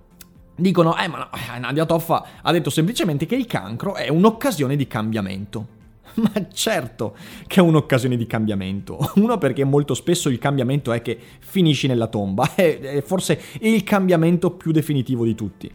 dicono, 0.56 0.98
eh 0.98 1.08
ma 1.08 1.18
no, 1.18 1.60
Nadia 1.60 1.86
Toffa 1.86 2.26
ha 2.42 2.52
detto 2.52 2.70
semplicemente 2.70 3.26
che 3.26 3.36
il 3.36 3.46
cancro 3.46 3.96
è 3.96 4.10
un'occasione 4.10 4.76
di 4.76 4.88
cambiamento. 4.88 5.73
Ma 6.22 6.32
certo 6.52 7.16
che 7.48 7.60
è 7.60 7.64
un'occasione 7.64 8.16
di 8.18 8.28
cambiamento. 8.28 9.12
Uno 9.16 9.38
perché 9.38 9.64
molto 9.64 9.94
spesso 9.94 10.30
il 10.30 10.40
cambiamento 10.40 10.92
è 10.92 11.02
che 11.02 11.18
finisci 11.40 11.88
nella 11.88 12.08
tomba, 12.08 12.54
è 12.56 13.02
forse 13.06 13.40
il 13.62 13.84
cambiamento 13.84 14.52
più 14.52 14.72
definitivo 14.72 15.26
di 15.26 15.36
tutti. 15.36 15.72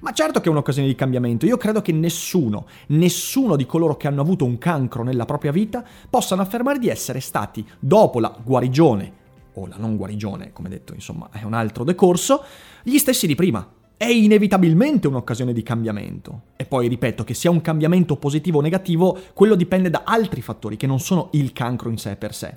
Ma 0.00 0.12
certo 0.12 0.40
che 0.40 0.48
è 0.48 0.50
un'occasione 0.50 0.86
di 0.86 0.94
cambiamento. 0.94 1.46
Io 1.46 1.56
credo 1.56 1.80
che 1.80 1.92
nessuno, 1.92 2.66
nessuno 2.88 3.56
di 3.56 3.66
coloro 3.66 3.96
che 3.96 4.06
hanno 4.06 4.20
avuto 4.20 4.44
un 4.44 4.58
cancro 4.58 5.02
nella 5.02 5.24
propria 5.24 5.50
vita 5.50 5.84
possano 6.08 6.42
affermare 6.42 6.78
di 6.78 6.88
essere 6.88 7.20
stati, 7.20 7.66
dopo 7.78 8.20
la 8.20 8.36
guarigione, 8.42 9.24
o 9.54 9.66
la 9.66 9.76
non 9.78 9.96
guarigione, 9.96 10.52
come 10.52 10.68
detto, 10.68 10.92
insomma, 10.92 11.30
è 11.32 11.42
un 11.42 11.54
altro 11.54 11.82
decorso, 11.82 12.44
gli 12.82 12.98
stessi 12.98 13.26
di 13.26 13.34
prima 13.34 13.66
è 13.96 14.06
inevitabilmente 14.06 15.08
un'occasione 15.08 15.52
di 15.52 15.62
cambiamento. 15.62 16.42
E 16.56 16.64
poi 16.64 16.88
ripeto 16.88 17.24
che 17.24 17.34
sia 17.34 17.50
un 17.50 17.60
cambiamento 17.60 18.16
positivo 18.16 18.58
o 18.58 18.62
negativo, 18.62 19.18
quello 19.32 19.54
dipende 19.54 19.90
da 19.90 20.02
altri 20.04 20.42
fattori 20.42 20.76
che 20.76 20.86
non 20.86 21.00
sono 21.00 21.28
il 21.32 21.52
cancro 21.52 21.90
in 21.90 21.98
sé 21.98 22.16
per 22.16 22.34
sé. 22.34 22.54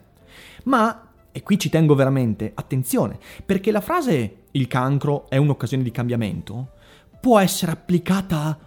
Ma, 0.63 1.09
e 1.31 1.43
qui 1.43 1.57
ci 1.57 1.69
tengo 1.69 1.95
veramente, 1.95 2.51
attenzione, 2.53 3.17
perché 3.45 3.71
la 3.71 3.81
frase 3.81 4.35
il 4.51 4.67
cancro 4.67 5.29
è 5.29 5.37
un'occasione 5.37 5.83
di 5.83 5.91
cambiamento 5.91 6.77
può 7.19 7.39
essere 7.39 7.73
applicata 7.73 8.43
a 8.43 8.57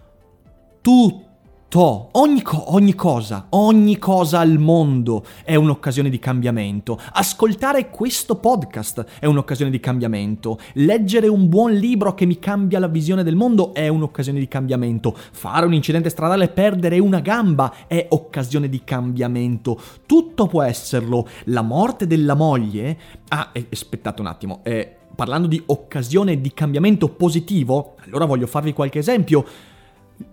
tutto 0.81 1.31
tutto, 1.73 2.09
ogni, 2.11 2.43
co- 2.43 2.75
ogni, 2.75 2.93
cosa, 2.93 3.47
ogni 3.49 3.97
cosa 3.97 4.37
al 4.37 4.59
mondo 4.59 5.25
è 5.43 5.55
un'occasione 5.55 6.07
di 6.07 6.19
cambiamento. 6.19 6.99
Ascoltare 7.13 7.89
questo 7.89 8.35
podcast 8.35 9.03
è 9.19 9.25
un'occasione 9.25 9.71
di 9.71 9.79
cambiamento. 9.79 10.59
Leggere 10.73 11.27
un 11.27 11.49
buon 11.49 11.73
libro 11.73 12.13
che 12.13 12.27
mi 12.27 12.37
cambia 12.37 12.77
la 12.77 12.87
visione 12.87 13.23
del 13.23 13.35
mondo 13.35 13.73
è 13.73 13.87
un'occasione 13.87 14.37
di 14.37 14.47
cambiamento. 14.47 15.17
Fare 15.31 15.65
un 15.65 15.73
incidente 15.73 16.09
stradale 16.09 16.43
e 16.43 16.49
perdere 16.49 16.99
una 16.99 17.21
gamba 17.21 17.73
è 17.87 18.05
occasione 18.07 18.69
di 18.69 18.83
cambiamento. 18.83 19.79
Tutto 20.05 20.45
può 20.45 20.61
esserlo. 20.61 21.27
La 21.45 21.63
morte 21.63 22.05
della 22.05 22.35
moglie... 22.35 22.97
Ah, 23.29 23.49
eh, 23.51 23.65
aspettate 23.71 24.21
un 24.21 24.27
attimo. 24.27 24.59
Eh, 24.61 24.95
parlando 25.15 25.47
di 25.47 25.59
occasione 25.65 26.39
di 26.39 26.53
cambiamento 26.53 27.09
positivo, 27.09 27.95
allora 28.05 28.25
voglio 28.25 28.45
farvi 28.45 28.73
qualche 28.73 28.99
esempio 28.99 29.71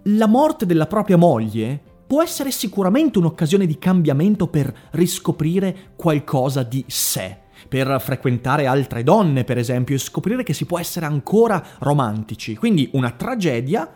la 0.04 0.26
morte 0.26 0.66
della 0.66 0.86
propria 0.86 1.16
moglie 1.16 1.80
può 2.06 2.22
essere 2.22 2.50
sicuramente 2.50 3.18
un'occasione 3.18 3.66
di 3.66 3.78
cambiamento 3.78 4.48
per 4.48 4.72
riscoprire 4.90 5.92
qualcosa 5.94 6.64
di 6.64 6.84
sé, 6.88 7.36
per 7.68 8.00
frequentare 8.00 8.66
altre 8.66 9.04
donne, 9.04 9.44
per 9.44 9.58
esempio, 9.58 9.94
e 9.94 9.98
scoprire 9.98 10.42
che 10.42 10.52
si 10.52 10.66
può 10.66 10.78
essere 10.78 11.06
ancora 11.06 11.64
romantici. 11.78 12.56
Quindi 12.56 12.90
una 12.94 13.12
tragedia 13.12 13.88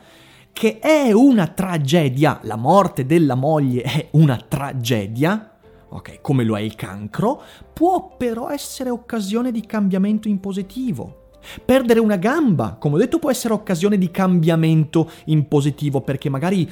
che 0.52 0.78
è 0.78 1.10
una 1.10 1.48
tragedia, 1.48 2.38
la 2.44 2.54
morte 2.54 3.04
della 3.04 3.34
moglie 3.34 3.82
è 3.82 4.08
una 4.12 4.36
tragedia, 4.36 5.56
ok, 5.88 6.20
come 6.20 6.44
lo 6.44 6.56
è 6.56 6.60
il 6.60 6.76
cancro, 6.76 7.42
può 7.72 8.14
però 8.16 8.48
essere 8.50 8.90
occasione 8.90 9.50
di 9.50 9.66
cambiamento 9.66 10.28
in 10.28 10.38
positivo. 10.38 11.23
Perdere 11.64 12.00
una 12.00 12.16
gamba, 12.16 12.76
come 12.78 12.96
ho 12.96 12.98
detto, 12.98 13.18
può 13.18 13.30
essere 13.30 13.54
occasione 13.54 13.98
di 13.98 14.10
cambiamento 14.10 15.10
in 15.26 15.48
positivo 15.48 16.00
perché 16.00 16.28
magari 16.28 16.70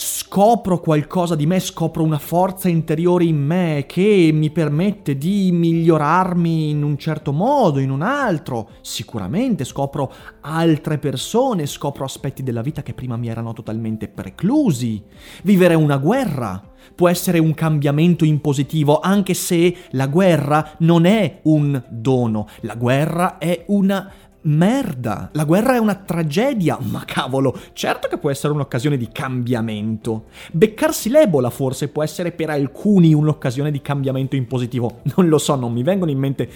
scopro 0.00 0.78
qualcosa 0.78 1.34
di 1.34 1.44
me, 1.44 1.58
scopro 1.58 2.04
una 2.04 2.18
forza 2.18 2.68
interiore 2.68 3.24
in 3.24 3.36
me 3.36 3.84
che 3.88 4.30
mi 4.32 4.50
permette 4.50 5.18
di 5.18 5.50
migliorarmi 5.50 6.70
in 6.70 6.84
un 6.84 6.96
certo 6.96 7.32
modo, 7.32 7.80
in 7.80 7.90
un 7.90 8.02
altro. 8.02 8.70
Sicuramente 8.80 9.64
scopro 9.64 10.12
altre 10.42 10.98
persone, 10.98 11.66
scopro 11.66 12.04
aspetti 12.04 12.44
della 12.44 12.62
vita 12.62 12.82
che 12.82 12.94
prima 12.94 13.16
mi 13.16 13.28
erano 13.28 13.52
totalmente 13.52 14.06
preclusi. 14.06 15.02
Vivere 15.42 15.74
una 15.74 15.96
guerra 15.96 16.67
può 16.94 17.08
essere 17.08 17.38
un 17.38 17.54
cambiamento 17.54 18.24
in 18.24 18.40
positivo, 18.40 19.00
anche 19.00 19.34
se 19.34 19.74
la 19.90 20.06
guerra 20.06 20.74
non 20.78 21.04
è 21.04 21.40
un 21.42 21.82
dono, 21.88 22.48
la 22.60 22.74
guerra 22.74 23.38
è 23.38 23.64
una 23.68 24.10
merda, 24.40 25.30
la 25.32 25.44
guerra 25.44 25.74
è 25.74 25.78
una 25.78 25.94
tragedia, 25.94 26.78
ma 26.80 27.04
cavolo, 27.04 27.58
certo 27.72 28.08
che 28.08 28.18
può 28.18 28.30
essere 28.30 28.52
un'occasione 28.52 28.96
di 28.96 29.08
cambiamento. 29.10 30.26
Beccarsi 30.52 31.10
l'Ebola 31.10 31.50
forse 31.50 31.88
può 31.88 32.02
essere 32.02 32.32
per 32.32 32.50
alcuni 32.50 33.12
un'occasione 33.12 33.70
di 33.70 33.80
cambiamento 33.80 34.36
in 34.36 34.46
positivo, 34.46 35.00
non 35.16 35.28
lo 35.28 35.38
so, 35.38 35.54
non 35.54 35.72
mi 35.72 35.82
vengono 35.82 36.10
in 36.10 36.18
mente 36.18 36.50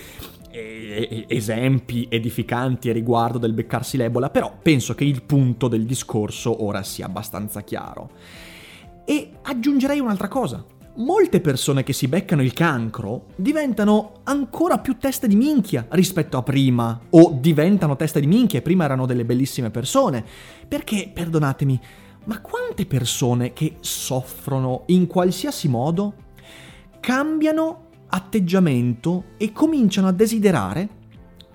eh, 0.50 1.25
esempi 1.29 2.07
edificanti 2.09 2.91
a 2.91 2.93
riguardo 2.93 3.38
del 3.38 3.52
beccarsi 3.52 3.97
l'Ebola, 3.97 4.31
però 4.31 4.52
penso 4.61 4.95
che 4.95 5.05
il 5.05 5.23
punto 5.23 5.69
del 5.69 5.85
discorso 5.85 6.64
ora 6.64 6.83
sia 6.83 7.07
abbastanza 7.07 7.62
chiaro. 7.62 8.11
E 9.12 9.31
aggiungerei 9.42 10.00
un'altra 10.00 10.26
cosa 10.26 10.64
molte 10.95 11.42
persone 11.42 11.83
che 11.83 11.92
si 11.92 12.09
beccano 12.09 12.42
il 12.42 12.54
cancro 12.54 13.26
diventano 13.37 14.21
ancora 14.25 14.78
più 14.78 14.97
teste 14.97 15.26
di 15.26 15.37
minchia 15.37 15.87
rispetto 15.90 16.38
a 16.38 16.42
prima, 16.42 16.99
o 17.11 17.37
diventano 17.38 17.97
teste 17.97 18.21
di 18.21 18.26
minchia 18.26 18.59
e 18.59 18.62
prima 18.62 18.85
erano 18.85 19.04
delle 19.04 19.26
bellissime 19.26 19.71
persone. 19.71 20.25
Perché, 20.66 21.11
perdonatemi, 21.12 21.81
ma 22.25 22.40
quante 22.40 22.87
persone 22.87 23.52
che 23.52 23.76
soffrono 23.81 24.85
in 24.87 25.07
qualsiasi 25.07 25.69
modo 25.69 26.14
cambiano 27.00 27.88
atteggiamento 28.09 29.25
e 29.37 29.52
cominciano 29.52 30.09
a 30.09 30.12
desiderare 30.12 30.88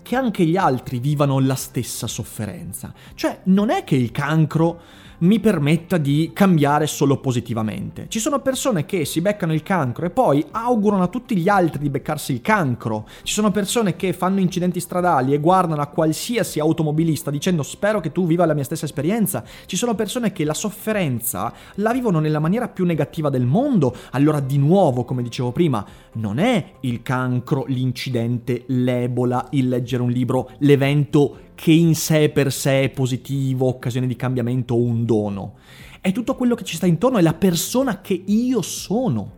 che 0.03 0.15
anche 0.15 0.45
gli 0.45 0.57
altri 0.57 0.99
vivano 0.99 1.39
la 1.39 1.55
stessa 1.55 2.05
sofferenza. 2.05 2.93
Cioè, 3.15 3.41
non 3.45 3.71
è 3.71 3.83
che 3.83 3.95
il 3.95 4.11
cancro 4.11 4.81
mi 5.19 5.39
permetta 5.39 5.97
di 5.97 6.31
cambiare 6.33 6.85
solo 6.85 7.17
positivamente. 7.17 8.05
Ci 8.07 8.19
sono 8.19 8.39
persone 8.39 8.85
che 8.85 9.05
si 9.05 9.21
beccano 9.21 9.53
il 9.53 9.63
cancro 9.63 10.05
e 10.05 10.09
poi 10.11 10.45
augurano 10.51 11.03
a 11.03 11.07
tutti 11.07 11.35
gli 11.35 11.49
altri 11.49 11.79
di 11.79 11.89
beccarsi 11.89 12.33
il 12.33 12.41
cancro. 12.41 13.07
Ci 13.23 13.33
sono 13.33 13.49
persone 13.51 13.95
che 13.95 14.13
fanno 14.13 14.39
incidenti 14.39 14.79
stradali 14.79 15.33
e 15.33 15.39
guardano 15.39 15.81
a 15.81 15.87
qualsiasi 15.87 16.59
automobilista 16.59 17.31
dicendo 17.31 17.63
spero 17.63 17.99
che 17.99 18.11
tu 18.11 18.27
viva 18.27 18.45
la 18.45 18.53
mia 18.53 18.63
stessa 18.63 18.85
esperienza. 18.85 19.43
Ci 19.65 19.75
sono 19.75 19.95
persone 19.95 20.31
che 20.31 20.43
la 20.43 20.53
sofferenza 20.53 21.51
la 21.75 21.93
vivono 21.93 22.19
nella 22.19 22.39
maniera 22.39 22.67
più 22.67 22.85
negativa 22.85 23.29
del 23.29 23.45
mondo. 23.45 23.95
Allora 24.11 24.39
di 24.39 24.57
nuovo, 24.57 25.03
come 25.03 25.23
dicevo 25.23 25.51
prima, 25.51 25.83
non 26.13 26.37
è 26.37 26.73
il 26.81 27.01
cancro, 27.01 27.65
l'incidente, 27.67 28.63
l'ebola, 28.67 29.47
il 29.51 29.67
leggere 29.67 30.03
un 30.03 30.11
libro, 30.11 30.51
l'evento 30.59 31.45
che 31.57 31.71
in 31.71 31.95
sé 31.95 32.29
per 32.29 32.53
sé 32.53 32.83
è 32.83 32.89
positivo, 32.89 33.65
occasione 33.65 34.05
di 34.05 34.15
cambiamento 34.15 34.75
o 34.75 34.77
un 34.77 35.05
dono. 35.05 35.55
È 35.99 36.11
tutto 36.11 36.35
quello 36.35 36.53
che 36.53 36.63
ci 36.63 36.75
sta 36.75 36.85
intorno, 36.85 37.17
è 37.17 37.23
la 37.23 37.33
persona 37.33 37.99
che 37.99 38.13
io 38.23 38.61
sono 38.61 39.31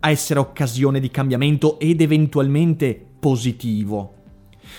a 0.00 0.10
essere 0.10 0.38
occasione 0.38 1.00
di 1.00 1.10
cambiamento 1.10 1.78
ed 1.78 2.02
eventualmente 2.02 3.02
positivo. 3.18 4.12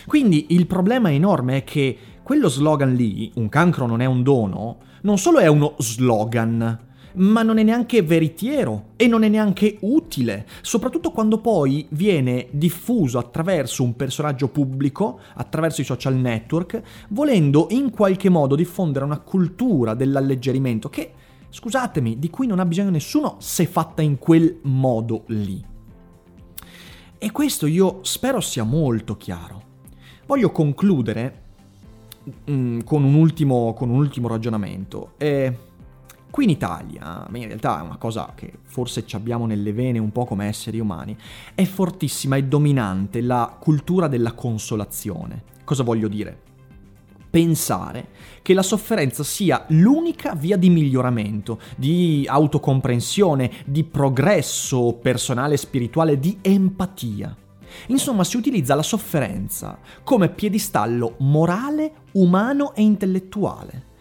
Quindi 0.06 0.46
il 0.50 0.68
problema 0.68 1.12
enorme 1.12 1.58
è 1.58 1.64
che 1.64 1.98
quello 2.22 2.48
slogan 2.48 2.94
lì, 2.94 3.32
un 3.38 3.50
cancro 3.50 3.88
non 3.88 4.02
è 4.02 4.06
un 4.06 4.22
dono, 4.22 4.78
non 5.02 5.18
solo 5.18 5.40
è 5.40 5.48
uno 5.48 5.74
slogan, 5.80 6.80
ma 7.16 7.44
non 7.44 7.58
è 7.58 7.64
neanche 7.64 8.02
veritiero 8.02 8.90
e 8.96 9.08
non 9.08 9.24
è 9.24 9.30
neanche 9.30 9.78
utile, 9.82 10.46
soprattutto 10.62 11.12
quando 11.12 11.40
poi 11.40 11.86
viene 11.90 12.48
diffuso 12.52 13.18
attraverso 13.18 13.84
un 13.84 13.96
personaggio 13.96 14.50
pubblico, 14.50 15.20
attraverso 15.36 15.82
i 15.82 15.86
social 15.86 16.16
network, 16.16 16.82
volendo 17.10 17.68
in 17.72 17.92
qualche 17.92 18.30
modo 18.30 18.56
diffondere 18.56 19.06
una 19.06 19.20
cultura 19.20 19.94
dell'alleggerimento 19.94 20.90
che, 20.90 21.12
scusatemi, 21.50 22.20
di 22.20 22.30
cui 22.30 22.48
non 22.48 22.60
ha 22.60 22.66
bisogno 22.66 22.90
nessuno 22.90 23.36
se 23.40 23.66
fatta 23.66 24.02
in 24.02 24.18
quel 24.18 24.60
modo 24.64 25.24
lì. 25.28 25.64
E 27.18 27.32
questo 27.32 27.66
io 27.66 28.00
spero 28.04 28.42
sia 28.42 28.64
molto 28.64 29.16
chiaro. 29.16 29.64
Voglio 30.28 30.52
concludere 30.52 31.42
mm, 32.50 32.82
con, 32.82 33.04
un 33.04 33.14
ultimo, 33.16 33.74
con 33.74 33.90
un 33.90 33.98
ultimo 33.98 34.28
ragionamento. 34.28 35.14
E 35.18 35.58
Qui 36.36 36.44
in 36.44 36.50
Italia, 36.50 37.26
ma 37.30 37.38
in 37.38 37.48
realtà 37.48 37.80
è 37.80 37.82
una 37.82 37.96
cosa 37.96 38.34
che 38.36 38.52
forse 38.64 39.06
ci 39.06 39.16
abbiamo 39.16 39.46
nelle 39.46 39.72
vene 39.72 40.00
un 40.00 40.12
po' 40.12 40.26
come 40.26 40.48
esseri 40.48 40.82
umani, 40.82 41.16
è 41.56 41.64
fortissima 41.64 42.36
e 42.36 42.44
dominante 42.44 43.22
la 43.22 43.56
cultura 43.58 44.10
della 44.10 44.34
consolazione. 44.34 45.44
Cosa 45.64 45.84
voglio 45.84 46.10
dire? 46.10 46.38
Pensare 47.30 48.10
che 48.42 48.54
la 48.54 48.64
sofferenza 48.64 49.24
sia 49.24 49.64
l'unica 49.70 50.36
via 50.36 50.58
di 50.58 50.70
miglioramento, 50.70 51.58
di 51.78 52.26
autocomprensione, 52.28 53.50
di 53.66 53.86
progresso 53.86 54.92
personale 55.02 55.54
e 55.54 55.58
spirituale, 55.58 56.20
di 56.20 56.38
empatia. 56.42 57.34
Insomma, 57.88 58.26
si 58.26 58.36
utilizza 58.36 58.76
la 58.76 58.84
sofferenza 58.84 59.80
come 60.04 60.28
piedistallo 60.28 61.16
morale, 61.20 61.94
umano 62.12 62.76
e 62.76 62.82
intellettuale 62.82 63.94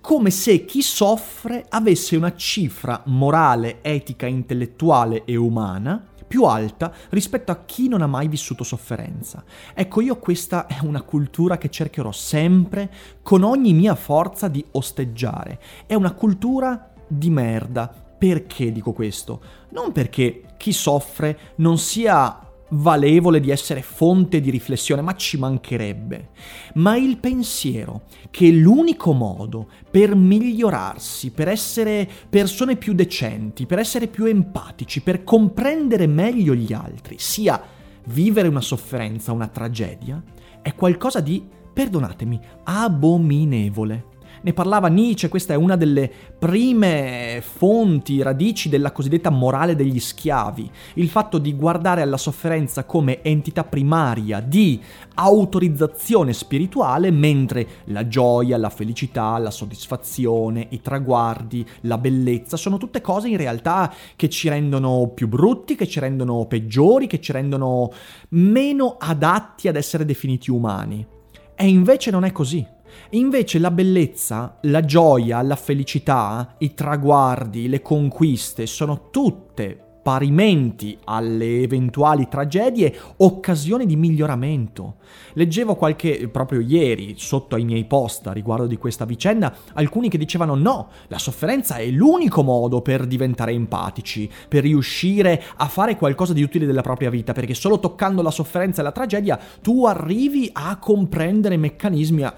come 0.00 0.30
se 0.30 0.64
chi 0.64 0.82
soffre 0.82 1.66
avesse 1.68 2.16
una 2.16 2.34
cifra 2.34 3.02
morale, 3.06 3.78
etica, 3.82 4.26
intellettuale 4.26 5.24
e 5.24 5.36
umana 5.36 6.04
più 6.30 6.44
alta 6.44 6.92
rispetto 7.08 7.50
a 7.50 7.64
chi 7.64 7.88
non 7.88 8.02
ha 8.02 8.06
mai 8.06 8.28
vissuto 8.28 8.62
sofferenza. 8.62 9.42
Ecco, 9.74 10.00
io 10.00 10.16
questa 10.18 10.66
è 10.66 10.78
una 10.82 11.02
cultura 11.02 11.58
che 11.58 11.70
cercherò 11.70 12.12
sempre, 12.12 12.88
con 13.22 13.42
ogni 13.42 13.72
mia 13.72 13.96
forza, 13.96 14.46
di 14.46 14.64
osteggiare. 14.72 15.60
È 15.86 15.94
una 15.94 16.12
cultura 16.12 16.92
di 17.08 17.30
merda. 17.30 17.92
Perché 18.20 18.70
dico 18.70 18.92
questo? 18.92 19.40
Non 19.70 19.90
perché 19.90 20.54
chi 20.56 20.72
soffre 20.72 21.54
non 21.56 21.78
sia 21.78 22.49
valevole 22.70 23.40
di 23.40 23.50
essere 23.50 23.82
fonte 23.82 24.40
di 24.40 24.50
riflessione, 24.50 25.02
ma 25.02 25.14
ci 25.14 25.38
mancherebbe. 25.38 26.30
Ma 26.74 26.96
il 26.96 27.18
pensiero 27.18 28.02
che 28.30 28.50
l'unico 28.50 29.12
modo 29.12 29.68
per 29.90 30.14
migliorarsi, 30.14 31.30
per 31.30 31.48
essere 31.48 32.08
persone 32.28 32.76
più 32.76 32.92
decenti, 32.92 33.66
per 33.66 33.78
essere 33.78 34.06
più 34.06 34.24
empatici, 34.24 35.00
per 35.02 35.24
comprendere 35.24 36.06
meglio 36.06 36.54
gli 36.54 36.72
altri, 36.72 37.16
sia 37.18 37.60
vivere 38.04 38.48
una 38.48 38.60
sofferenza, 38.60 39.32
una 39.32 39.48
tragedia, 39.48 40.22
è 40.62 40.74
qualcosa 40.74 41.20
di, 41.20 41.42
perdonatemi, 41.72 42.40
abominevole. 42.64 44.09
Ne 44.42 44.54
parlava 44.54 44.88
Nietzsche, 44.88 45.28
questa 45.28 45.52
è 45.52 45.56
una 45.56 45.76
delle 45.76 46.10
prime 46.38 47.42
fonti, 47.42 48.22
radici 48.22 48.70
della 48.70 48.90
cosiddetta 48.90 49.28
morale 49.28 49.76
degli 49.76 50.00
schiavi, 50.00 50.70
il 50.94 51.10
fatto 51.10 51.36
di 51.36 51.54
guardare 51.54 52.00
alla 52.00 52.16
sofferenza 52.16 52.84
come 52.84 53.22
entità 53.22 53.64
primaria 53.64 54.40
di 54.40 54.80
autorizzazione 55.16 56.32
spirituale, 56.32 57.10
mentre 57.10 57.66
la 57.86 58.08
gioia, 58.08 58.56
la 58.56 58.70
felicità, 58.70 59.36
la 59.36 59.50
soddisfazione, 59.50 60.68
i 60.70 60.80
traguardi, 60.80 61.66
la 61.82 61.98
bellezza 61.98 62.56
sono 62.56 62.78
tutte 62.78 63.02
cose 63.02 63.28
in 63.28 63.36
realtà 63.36 63.92
che 64.16 64.30
ci 64.30 64.48
rendono 64.48 65.10
più 65.14 65.28
brutti, 65.28 65.74
che 65.74 65.86
ci 65.86 66.00
rendono 66.00 66.46
peggiori, 66.46 67.06
che 67.06 67.20
ci 67.20 67.32
rendono 67.32 67.92
meno 68.30 68.96
adatti 68.98 69.68
ad 69.68 69.76
essere 69.76 70.06
definiti 70.06 70.50
umani. 70.50 71.06
E 71.54 71.68
invece 71.68 72.10
non 72.10 72.24
è 72.24 72.32
così. 72.32 72.66
Invece 73.10 73.58
la 73.58 73.70
bellezza, 73.70 74.58
la 74.62 74.84
gioia, 74.84 75.42
la 75.42 75.56
felicità, 75.56 76.54
i 76.58 76.74
traguardi, 76.74 77.68
le 77.68 77.82
conquiste 77.82 78.66
sono 78.66 79.10
tutte 79.10 79.88
parimenti 80.02 80.98
alle 81.04 81.62
eventuali 81.62 82.26
tragedie, 82.28 82.94
occasioni 83.18 83.86
di 83.86 83.96
miglioramento. 83.96 84.96
Leggevo 85.34 85.74
qualche, 85.74 86.28
proprio 86.28 86.60
ieri, 86.60 87.14
sotto 87.16 87.54
ai 87.54 87.64
miei 87.64 87.84
post 87.84 88.28
riguardo 88.32 88.66
di 88.66 88.76
questa 88.76 89.04
vicenda, 89.04 89.54
alcuni 89.74 90.08
che 90.08 90.18
dicevano 90.18 90.54
no, 90.54 90.88
la 91.08 91.18
sofferenza 91.18 91.76
è 91.76 91.86
l'unico 91.90 92.42
modo 92.42 92.80
per 92.80 93.06
diventare 93.06 93.52
empatici, 93.52 94.30
per 94.48 94.62
riuscire 94.62 95.42
a 95.56 95.66
fare 95.66 95.96
qualcosa 95.96 96.32
di 96.32 96.42
utile 96.42 96.66
della 96.66 96.82
propria 96.82 97.10
vita, 97.10 97.32
perché 97.32 97.54
solo 97.54 97.78
toccando 97.78 98.22
la 98.22 98.30
sofferenza 98.30 98.80
e 98.80 98.84
la 98.84 98.92
tragedia 98.92 99.38
tu 99.60 99.84
arrivi 99.84 100.48
a 100.52 100.78
comprendere 100.78 101.56
meccanismi 101.56 102.22
a 102.22 102.34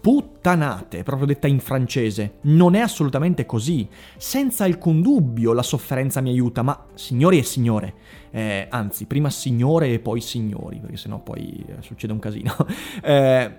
puttanate, 0.00 1.02
proprio 1.02 1.26
detta 1.26 1.46
in 1.46 1.60
francese. 1.60 2.38
Non 2.42 2.74
è 2.74 2.80
assolutamente 2.80 3.46
così. 3.46 3.88
Senza 4.16 4.64
alcun 4.64 5.02
dubbio 5.02 5.52
la 5.52 5.62
sofferenza 5.62 6.20
mi 6.20 6.30
aiuta, 6.30 6.62
ma 6.62 6.86
signori 6.94 7.38
e 7.38 7.42
signore, 7.42 7.94
eh, 8.30 8.66
anzi, 8.70 9.06
prima 9.06 9.30
signore 9.30 9.92
e 9.92 9.98
poi 9.98 10.20
signori, 10.20 10.78
perché 10.78 10.96
sennò 10.96 11.20
poi 11.20 11.64
eh, 11.66 11.76
succede 11.80 12.12
un 12.12 12.18
casino. 12.18 12.54
Eh, 13.02 13.52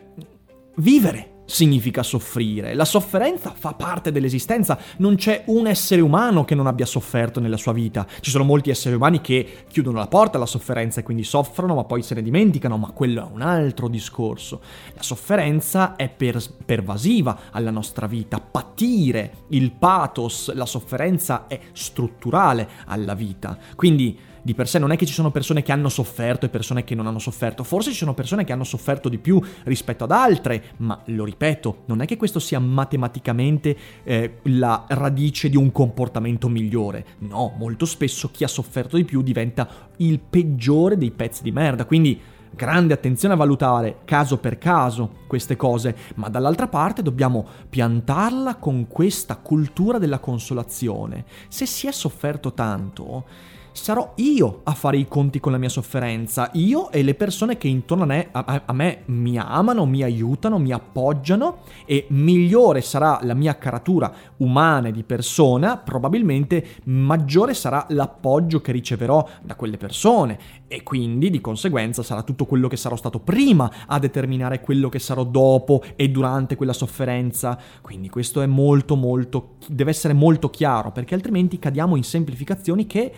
vivere 0.76 1.31
significa 1.52 2.02
soffrire. 2.02 2.74
La 2.74 2.86
sofferenza 2.86 3.54
fa 3.56 3.74
parte 3.74 4.12
dell'esistenza. 4.12 4.80
Non 4.98 5.16
c'è 5.16 5.44
un 5.48 5.68
essere 5.68 6.00
umano 6.00 6.46
che 6.46 6.56
non 6.56 6.66
abbia 6.66 6.86
sofferto 6.86 7.42
nella 7.42 7.58
sua 7.58 7.74
vita. 7.74 8.08
Ci 8.22 8.30
sono 8.30 8.46
molti 8.46 8.70
esseri 8.70 8.96
umani 8.96 9.20
che 9.20 9.66
chiudono 9.70 9.98
la 9.98 10.08
porta 10.08 10.38
alla 10.38 10.46
sofferenza 10.46 11.02
e 11.02 11.04
quindi 11.04 11.24
soffrono, 11.24 11.76
ma 11.76 11.84
poi 11.84 12.04
se 12.04 12.16
ne 12.16 12.22
dimenticano, 12.22 12.78
ma 12.78 12.92
quello 12.92 13.28
è 13.28 13.32
un 13.32 13.42
altro 13.42 13.90
discorso. 13.90 14.62
La 14.94 15.04
sofferenza 15.04 15.98
è 15.98 16.10
per- 16.10 16.42
pervasiva 16.66 17.38
alla 17.52 17.72
nostra 17.72 18.08
vita. 18.08 18.40
Patire 18.40 19.34
il 19.50 19.74
pathos, 19.74 20.54
la 20.54 20.66
sofferenza 20.66 21.48
è 21.48 21.60
strutturale 21.74 22.70
alla 22.86 23.14
vita. 23.14 23.58
Quindi 23.76 24.18
di 24.42 24.54
per 24.54 24.68
sé, 24.68 24.80
non 24.80 24.92
è 24.92 24.96
che 24.96 25.06
ci 25.06 25.14
sono 25.14 25.32
persone 25.32 25.62
che 25.62 25.72
hanno 25.72 25.90
sofferto 25.90 26.46
e 26.46 26.50
persone 26.50 26.84
che 26.84 26.96
non 26.96 27.08
hanno 27.08 27.20
sofferto, 27.20 27.64
forse 27.64 27.92
ci 27.92 27.98
sono 27.98 28.14
persone 28.14 28.44
che 28.44 28.54
hanno 28.54 28.64
sofferto 28.64 29.10
di 29.10 29.18
più 29.18 29.42
rispetto 29.64 30.04
ad 30.04 30.12
altre, 30.12 30.64
ma 30.78 31.02
lo 31.06 31.26
ripeto, 31.26 31.84
non 31.86 32.02
è 32.02 32.06
che 32.06 32.18
questo 32.18 32.40
sia 32.40 32.60
matematicamente 32.60 33.78
eh, 34.04 34.40
la 34.44 34.86
radice 34.88 35.50
di 35.50 35.58
un 35.58 35.72
comportamento 35.72 36.50
migliore, 36.50 37.06
no, 37.20 37.54
molto 37.58 37.86
spesso 37.86 38.32
chi 38.32 38.44
ha 38.44 38.48
sofferto 38.48 38.98
di 38.98 39.06
più 39.06 39.22
diventa 39.22 39.90
il 39.98 40.20
peggiore 40.20 40.98
dei 40.98 41.12
pezzi 41.12 41.44
di 41.44 41.52
merda, 41.52 41.86
quindi 41.86 42.20
grande 42.54 42.94
attenzione 42.94 43.34
a 43.34 43.38
valutare 43.38 44.00
caso 44.06 44.38
per 44.38 44.58
caso 44.58 45.20
queste 45.28 45.56
cose, 45.56 45.96
ma 46.16 46.28
dall'altra 46.30 46.68
parte 46.68 47.02
dobbiamo 47.02 47.46
piantarla 47.70 48.56
con 48.56 48.88
questa 48.88 49.38
cultura 49.38 49.98
della 49.98 50.20
consolazione. 50.20 51.26
Se 51.48 51.66
si 51.66 51.88
è 51.88 51.92
sofferto 51.92 52.54
tanto, 52.54 53.26
sarò 53.72 54.14
io 54.16 54.62
a 54.64 54.74
fare 54.74 54.98
i 54.98 55.08
conti 55.08 55.40
con 55.40 55.52
la 55.52 55.58
mia 55.58 55.70
sofferenza, 55.70 56.50
io 56.54 56.92
e 56.92 57.04
le 57.04 57.16
persone 57.16 57.58
che 57.58 57.68
intorno 57.68 58.04
a 58.04 58.08
me, 58.08 58.28
a, 58.32 58.64
a 58.66 58.74
me, 58.74 59.04
mi 59.06 59.38
amano, 59.38 59.86
mi 59.86 60.04
aiutano, 60.04 60.60
mi 60.60 60.72
appoggiano 60.72 61.60
e 61.86 62.06
migliore 62.10 62.82
sarà 62.82 63.20
la 63.24 63.34
mia 63.34 63.58
caratura 63.58 64.14
umana 64.38 64.90
e 64.90 64.92
di 64.92 65.04
persona, 65.04 65.78
probabilmente 65.78 66.66
maggiore 66.86 67.54
sarà 67.54 67.86
l'appoggio 67.90 68.62
che 68.62 68.72
riceverò 68.72 69.28
da 69.42 69.56
quelle 69.56 69.78
persone 69.78 70.40
e 70.68 70.84
quindi 70.84 71.30
di 71.30 71.42
conseguenza 71.42 72.04
sarà 72.04 72.24
tutto 72.24 72.46
quello 72.46 72.68
che 72.68 72.78
sarò 72.78 72.96
stato 72.96 73.20
prima 73.20 73.70
a 73.88 74.00
determinare 74.00 74.62
quello 74.62 74.90
che 74.90 75.00
sarò 75.00 75.24
dopo 75.24 75.84
e 75.96 76.10
durante 76.10 76.56
quella 76.56 76.74
sofferenza. 76.74 77.58
Quindi 77.82 78.10
questo 78.10 78.42
è 78.42 78.46
molto 78.46 78.96
molto 78.96 79.56
deve 79.68 79.92
essere 79.92 80.14
molto 80.14 80.50
chiaro 80.50 80.92
perché 80.92 81.14
altrimenti 81.14 81.60
cadiamo 81.60 81.96
in 81.96 82.04
semplificazioni 82.04 82.86
che 82.88 83.14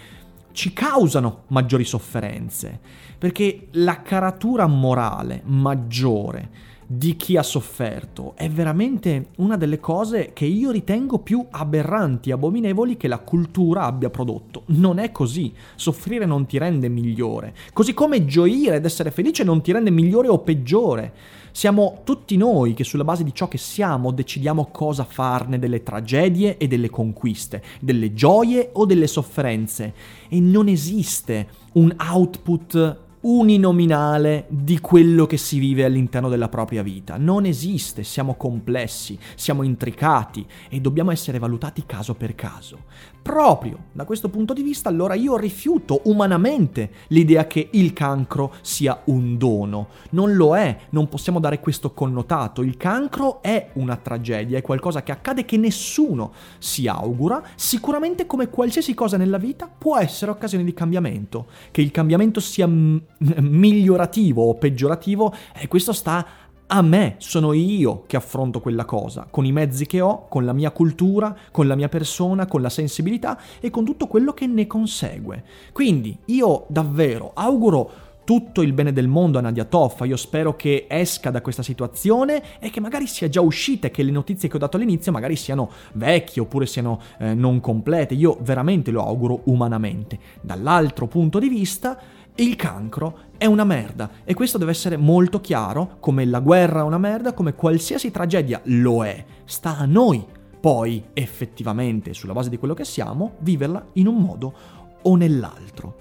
ci 0.53 0.71
causano 0.71 1.43
maggiori 1.47 1.83
sofferenze, 1.83 2.79
perché 3.17 3.67
la 3.71 4.01
caratura 4.01 4.65
morale 4.67 5.41
maggiore 5.45 6.71
di 6.87 7.15
chi 7.15 7.37
ha 7.37 7.43
sofferto 7.43 8.33
è 8.35 8.49
veramente 8.49 9.27
una 9.37 9.57
delle 9.57 9.79
cose 9.79 10.31
che 10.33 10.45
io 10.45 10.71
ritengo 10.71 11.19
più 11.19 11.45
aberranti, 11.49 12.31
abominevoli 12.31 12.97
che 12.97 13.07
la 13.07 13.19
cultura 13.19 13.83
abbia 13.83 14.09
prodotto. 14.09 14.63
Non 14.67 14.99
è 14.99 15.11
così. 15.11 15.53
Soffrire 15.75 16.25
non 16.25 16.45
ti 16.45 16.57
rende 16.57 16.89
migliore, 16.89 17.53
così 17.73 17.93
come 17.93 18.25
gioire 18.25 18.75
ed 18.75 18.85
essere 18.85 19.11
felice 19.11 19.43
non 19.43 19.61
ti 19.61 19.71
rende 19.71 19.89
migliore 19.89 20.27
o 20.27 20.39
peggiore. 20.39 21.13
Siamo 21.55 22.01
tutti 22.03 22.35
noi 22.35 22.73
che 22.73 22.83
sulla 22.83 23.03
base 23.03 23.23
di 23.23 23.31
ciò 23.31 23.47
che 23.47 23.59
siamo 23.59 24.11
decidiamo 24.11 24.69
cosa 24.71 25.03
farne 25.03 25.59
delle 25.59 25.83
tragedie 25.83 26.57
e 26.57 26.67
delle 26.67 26.89
conquiste, 26.89 27.61
delle 27.79 28.15
gioie 28.15 28.71
o 28.73 28.87
delle 28.87 29.05
sofferenze. 29.05 29.93
E 30.29 30.39
non 30.39 30.67
esiste 30.67 31.47
un 31.73 31.95
output 31.95 33.01
uninominale 33.23 34.45
di 34.49 34.79
quello 34.79 35.25
che 35.25 35.37
si 35.37 35.59
vive 35.59 35.85
all'interno 35.85 36.29
della 36.29 36.49
propria 36.49 36.83
vita. 36.83 37.17
Non 37.17 37.45
esiste, 37.45 38.03
siamo 38.03 38.35
complessi, 38.35 39.17
siamo 39.35 39.63
intricati 39.63 40.45
e 40.69 40.79
dobbiamo 40.79 41.11
essere 41.11 41.39
valutati 41.39 41.85
caso 41.85 42.15
per 42.15 42.35
caso. 42.35 42.79
Proprio 43.23 43.85
da 43.93 44.03
questo 44.03 44.27
punto 44.27 44.51
di 44.51 44.61
vista, 44.61 44.89
allora 44.89 45.13
io 45.13 45.37
rifiuto 45.37 46.01
umanamente 46.03 46.91
l'idea 47.07 47.47
che 47.47 47.69
il 47.71 47.93
cancro 47.93 48.53
sia 48.59 49.01
un 49.05 49.37
dono. 49.37 49.87
Non 50.09 50.35
lo 50.35 50.57
è, 50.57 50.77
non 50.89 51.07
possiamo 51.07 51.39
dare 51.39 51.61
questo 51.61 51.93
connotato. 51.93 52.61
Il 52.61 52.75
cancro 52.75 53.41
è 53.41 53.69
una 53.75 53.95
tragedia, 53.95 54.57
è 54.57 54.61
qualcosa 54.61 55.03
che 55.03 55.13
accade 55.13 55.45
che 55.45 55.55
nessuno 55.55 56.33
si 56.57 56.85
augura. 56.85 57.41
Sicuramente 57.55 58.25
come 58.25 58.49
qualsiasi 58.49 58.93
cosa 58.93 59.15
nella 59.15 59.37
vita 59.37 59.69
può 59.69 59.97
essere 59.97 60.29
occasione 60.29 60.65
di 60.65 60.73
cambiamento. 60.73 61.45
Che 61.71 61.81
il 61.81 61.91
cambiamento 61.91 62.41
sia 62.41 62.67
migliorativo 62.67 64.43
o 64.43 64.55
peggiorativo, 64.55 65.33
e 65.55 65.69
questo 65.69 65.93
sta 65.93 66.25
a 66.67 66.81
me, 66.81 67.15
sono 67.17 67.53
io 67.53 68.03
che 68.07 68.17
affronto 68.17 68.59
quella 68.59 68.85
cosa, 68.85 69.27
con 69.29 69.45
i 69.45 69.51
mezzi 69.51 69.85
che 69.85 70.01
ho, 70.01 70.27
con 70.27 70.45
la 70.45 70.53
mia 70.53 70.71
cultura, 70.71 71.35
con 71.51 71.67
la 71.67 71.75
mia 71.75 71.89
persona, 71.89 72.47
con 72.47 72.61
la 72.61 72.69
sensibilità 72.69 73.39
e 73.59 73.69
con 73.69 73.85
tutto 73.85 74.07
quello 74.07 74.33
che 74.33 74.47
ne 74.47 74.65
consegue. 74.65 75.43
Quindi 75.71 76.17
io 76.25 76.65
davvero 76.69 77.31
auguro 77.33 78.11
tutto 78.23 78.61
il 78.61 78.73
bene 78.73 78.93
del 78.93 79.07
mondo 79.07 79.37
a 79.37 79.41
Nadia 79.41 79.65
Toffa. 79.65 80.05
Io 80.05 80.15
spero 80.15 80.55
che 80.55 80.85
esca 80.89 81.29
da 81.29 81.41
questa 81.41 81.63
situazione 81.63 82.59
e 82.59 82.69
che 82.69 82.79
magari 82.79 83.07
sia 83.07 83.29
già 83.29 83.41
uscita 83.41 83.87
e 83.87 83.91
che 83.91 84.03
le 84.03 84.11
notizie 84.11 84.49
che 84.49 84.55
ho 84.55 84.59
dato 84.59 84.77
all'inizio 84.77 85.11
magari 85.11 85.35
siano 85.35 85.69
vecchie 85.93 86.41
oppure 86.41 86.65
siano 86.65 86.99
eh, 87.19 87.33
non 87.33 87.59
complete. 87.59 88.13
Io 88.13 88.37
veramente 88.41 88.91
lo 88.91 89.05
auguro 89.05 89.41
umanamente. 89.45 90.17
Dall'altro 90.41 91.07
punto 91.07 91.39
di 91.39 91.49
vista, 91.49 91.99
il 92.35 92.55
cancro 92.55 93.19
è 93.37 93.45
una 93.45 93.63
merda 93.63 94.09
e 94.23 94.33
questo 94.33 94.57
deve 94.57 94.71
essere 94.71 94.97
molto 94.97 95.39
chiaro, 95.39 95.97
come 95.99 96.25
la 96.25 96.39
guerra 96.39 96.79
è 96.79 96.83
una 96.83 96.97
merda, 96.97 97.33
come 97.33 97.53
qualsiasi 97.53 98.09
tragedia 98.09 98.59
lo 98.65 99.05
è. 99.05 99.23
Sta 99.45 99.77
a 99.77 99.85
noi 99.85 100.25
poi 100.59 101.03
effettivamente, 101.13 102.13
sulla 102.13 102.33
base 102.33 102.49
di 102.49 102.57
quello 102.57 102.73
che 102.73 102.85
siamo, 102.85 103.33
viverla 103.39 103.85
in 103.93 104.07
un 104.07 104.15
modo 104.15 104.53
o 105.01 105.15
nell'altro. 105.15 105.95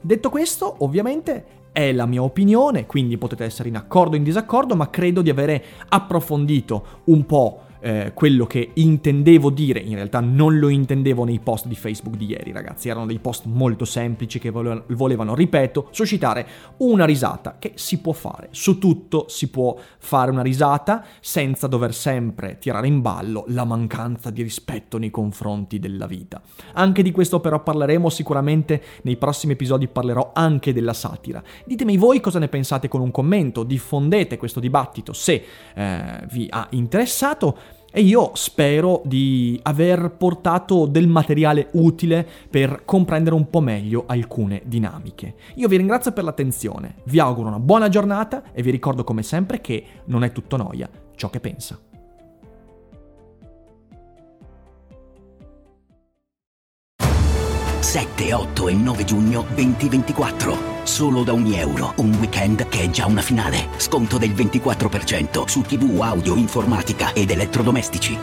Detto 0.00 0.30
questo, 0.30 0.76
ovviamente 0.78 1.44
è 1.70 1.92
la 1.92 2.06
mia 2.06 2.22
opinione, 2.22 2.86
quindi 2.86 3.18
potete 3.18 3.44
essere 3.44 3.68
in 3.68 3.76
accordo 3.76 4.14
o 4.14 4.16
in 4.16 4.24
disaccordo, 4.24 4.74
ma 4.74 4.88
credo 4.88 5.20
di 5.20 5.28
avere 5.28 5.62
approfondito 5.88 7.02
un 7.04 7.26
po' 7.26 7.60
eh, 7.86 8.10
quello 8.14 8.46
che 8.46 8.70
intendevo 8.74 9.48
dire, 9.48 9.78
in 9.78 9.94
realtà 9.94 10.18
non 10.18 10.58
lo 10.58 10.68
intendevo 10.68 11.22
nei 11.22 11.38
post 11.38 11.68
di 11.68 11.76
Facebook 11.76 12.16
di 12.16 12.26
ieri, 12.26 12.50
ragazzi, 12.50 12.88
erano 12.88 13.06
dei 13.06 13.20
post 13.20 13.44
molto 13.44 13.84
semplici 13.84 14.40
che 14.40 14.50
volevano, 14.50 15.36
ripeto, 15.36 15.90
suscitare 15.92 16.46
una 16.78 17.04
risata 17.04 17.58
che 17.60 17.74
si 17.76 18.00
può 18.00 18.12
fare, 18.12 18.48
su 18.50 18.78
tutto 18.78 19.26
si 19.28 19.50
può 19.50 19.78
fare 19.98 20.32
una 20.32 20.42
risata 20.42 21.04
senza 21.20 21.68
dover 21.68 21.94
sempre 21.94 22.58
tirare 22.58 22.88
in 22.88 23.02
ballo 23.02 23.44
la 23.48 23.64
mancanza 23.64 24.30
di 24.30 24.42
rispetto 24.42 24.98
nei 24.98 25.12
confronti 25.12 25.78
della 25.78 26.08
vita. 26.08 26.42
Anche 26.72 27.04
di 27.04 27.12
questo 27.12 27.38
però 27.38 27.62
parleremo 27.62 28.08
sicuramente 28.08 28.82
nei 29.02 29.16
prossimi 29.16 29.52
episodi, 29.52 29.86
parlerò 29.86 30.32
anche 30.34 30.72
della 30.72 30.92
satira. 30.92 31.40
Ditemi 31.64 31.96
voi 31.98 32.18
cosa 32.18 32.40
ne 32.40 32.48
pensate 32.48 32.88
con 32.88 33.00
un 33.00 33.12
commento, 33.12 33.62
diffondete 33.62 34.38
questo 34.38 34.58
dibattito 34.58 35.12
se 35.12 35.44
eh, 35.72 36.26
vi 36.32 36.48
ha 36.50 36.66
interessato 36.70 37.74
e 37.90 38.00
io 38.00 38.32
spero 38.34 39.02
di 39.04 39.58
aver 39.62 40.14
portato 40.16 40.86
del 40.86 41.08
materiale 41.08 41.68
utile 41.72 42.26
per 42.50 42.82
comprendere 42.84 43.34
un 43.34 43.48
po' 43.48 43.60
meglio 43.60 44.04
alcune 44.06 44.62
dinamiche. 44.64 45.34
Io 45.54 45.68
vi 45.68 45.76
ringrazio 45.76 46.12
per 46.12 46.24
l'attenzione, 46.24 46.96
vi 47.04 47.18
auguro 47.18 47.48
una 47.48 47.60
buona 47.60 47.88
giornata 47.88 48.52
e 48.52 48.62
vi 48.62 48.70
ricordo 48.70 49.04
come 49.04 49.22
sempre 49.22 49.60
che 49.60 49.84
non 50.06 50.24
è 50.24 50.32
tutto 50.32 50.56
noia 50.56 50.88
ciò 51.14 51.30
che 51.30 51.40
pensa. 51.40 51.80
7, 57.80 58.34
8 58.34 58.68
e 58.68 58.74
9 58.74 59.04
giugno 59.04 59.46
2024. 59.54 60.75
Solo 60.86 61.24
da 61.24 61.32
ogni 61.32 61.58
euro. 61.58 61.94
Un 61.96 62.14
weekend 62.14 62.68
che 62.68 62.84
è 62.84 62.90
già 62.90 63.06
una 63.06 63.20
finale. 63.20 63.70
Sconto 63.76 64.18
del 64.18 64.30
24% 64.30 65.46
su 65.46 65.62
TV, 65.62 66.00
audio, 66.00 66.36
informatica 66.36 67.12
ed 67.12 67.30
elettrodomestici. 67.30 68.16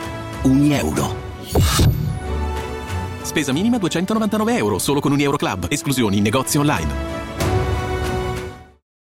Ogni 0.43 0.73
euro. 0.73 1.13
Spesa 3.21 3.51
minima 3.51 3.77
299 3.77 4.55
euro 4.55 4.79
solo 4.79 5.01
con 5.01 5.11
un 5.11 5.19
Euro 5.19 5.37
Club. 5.37 5.67
Esclusioni 5.69 6.17
in 6.17 6.23
negozio 6.23 6.61
online. 6.61 7.42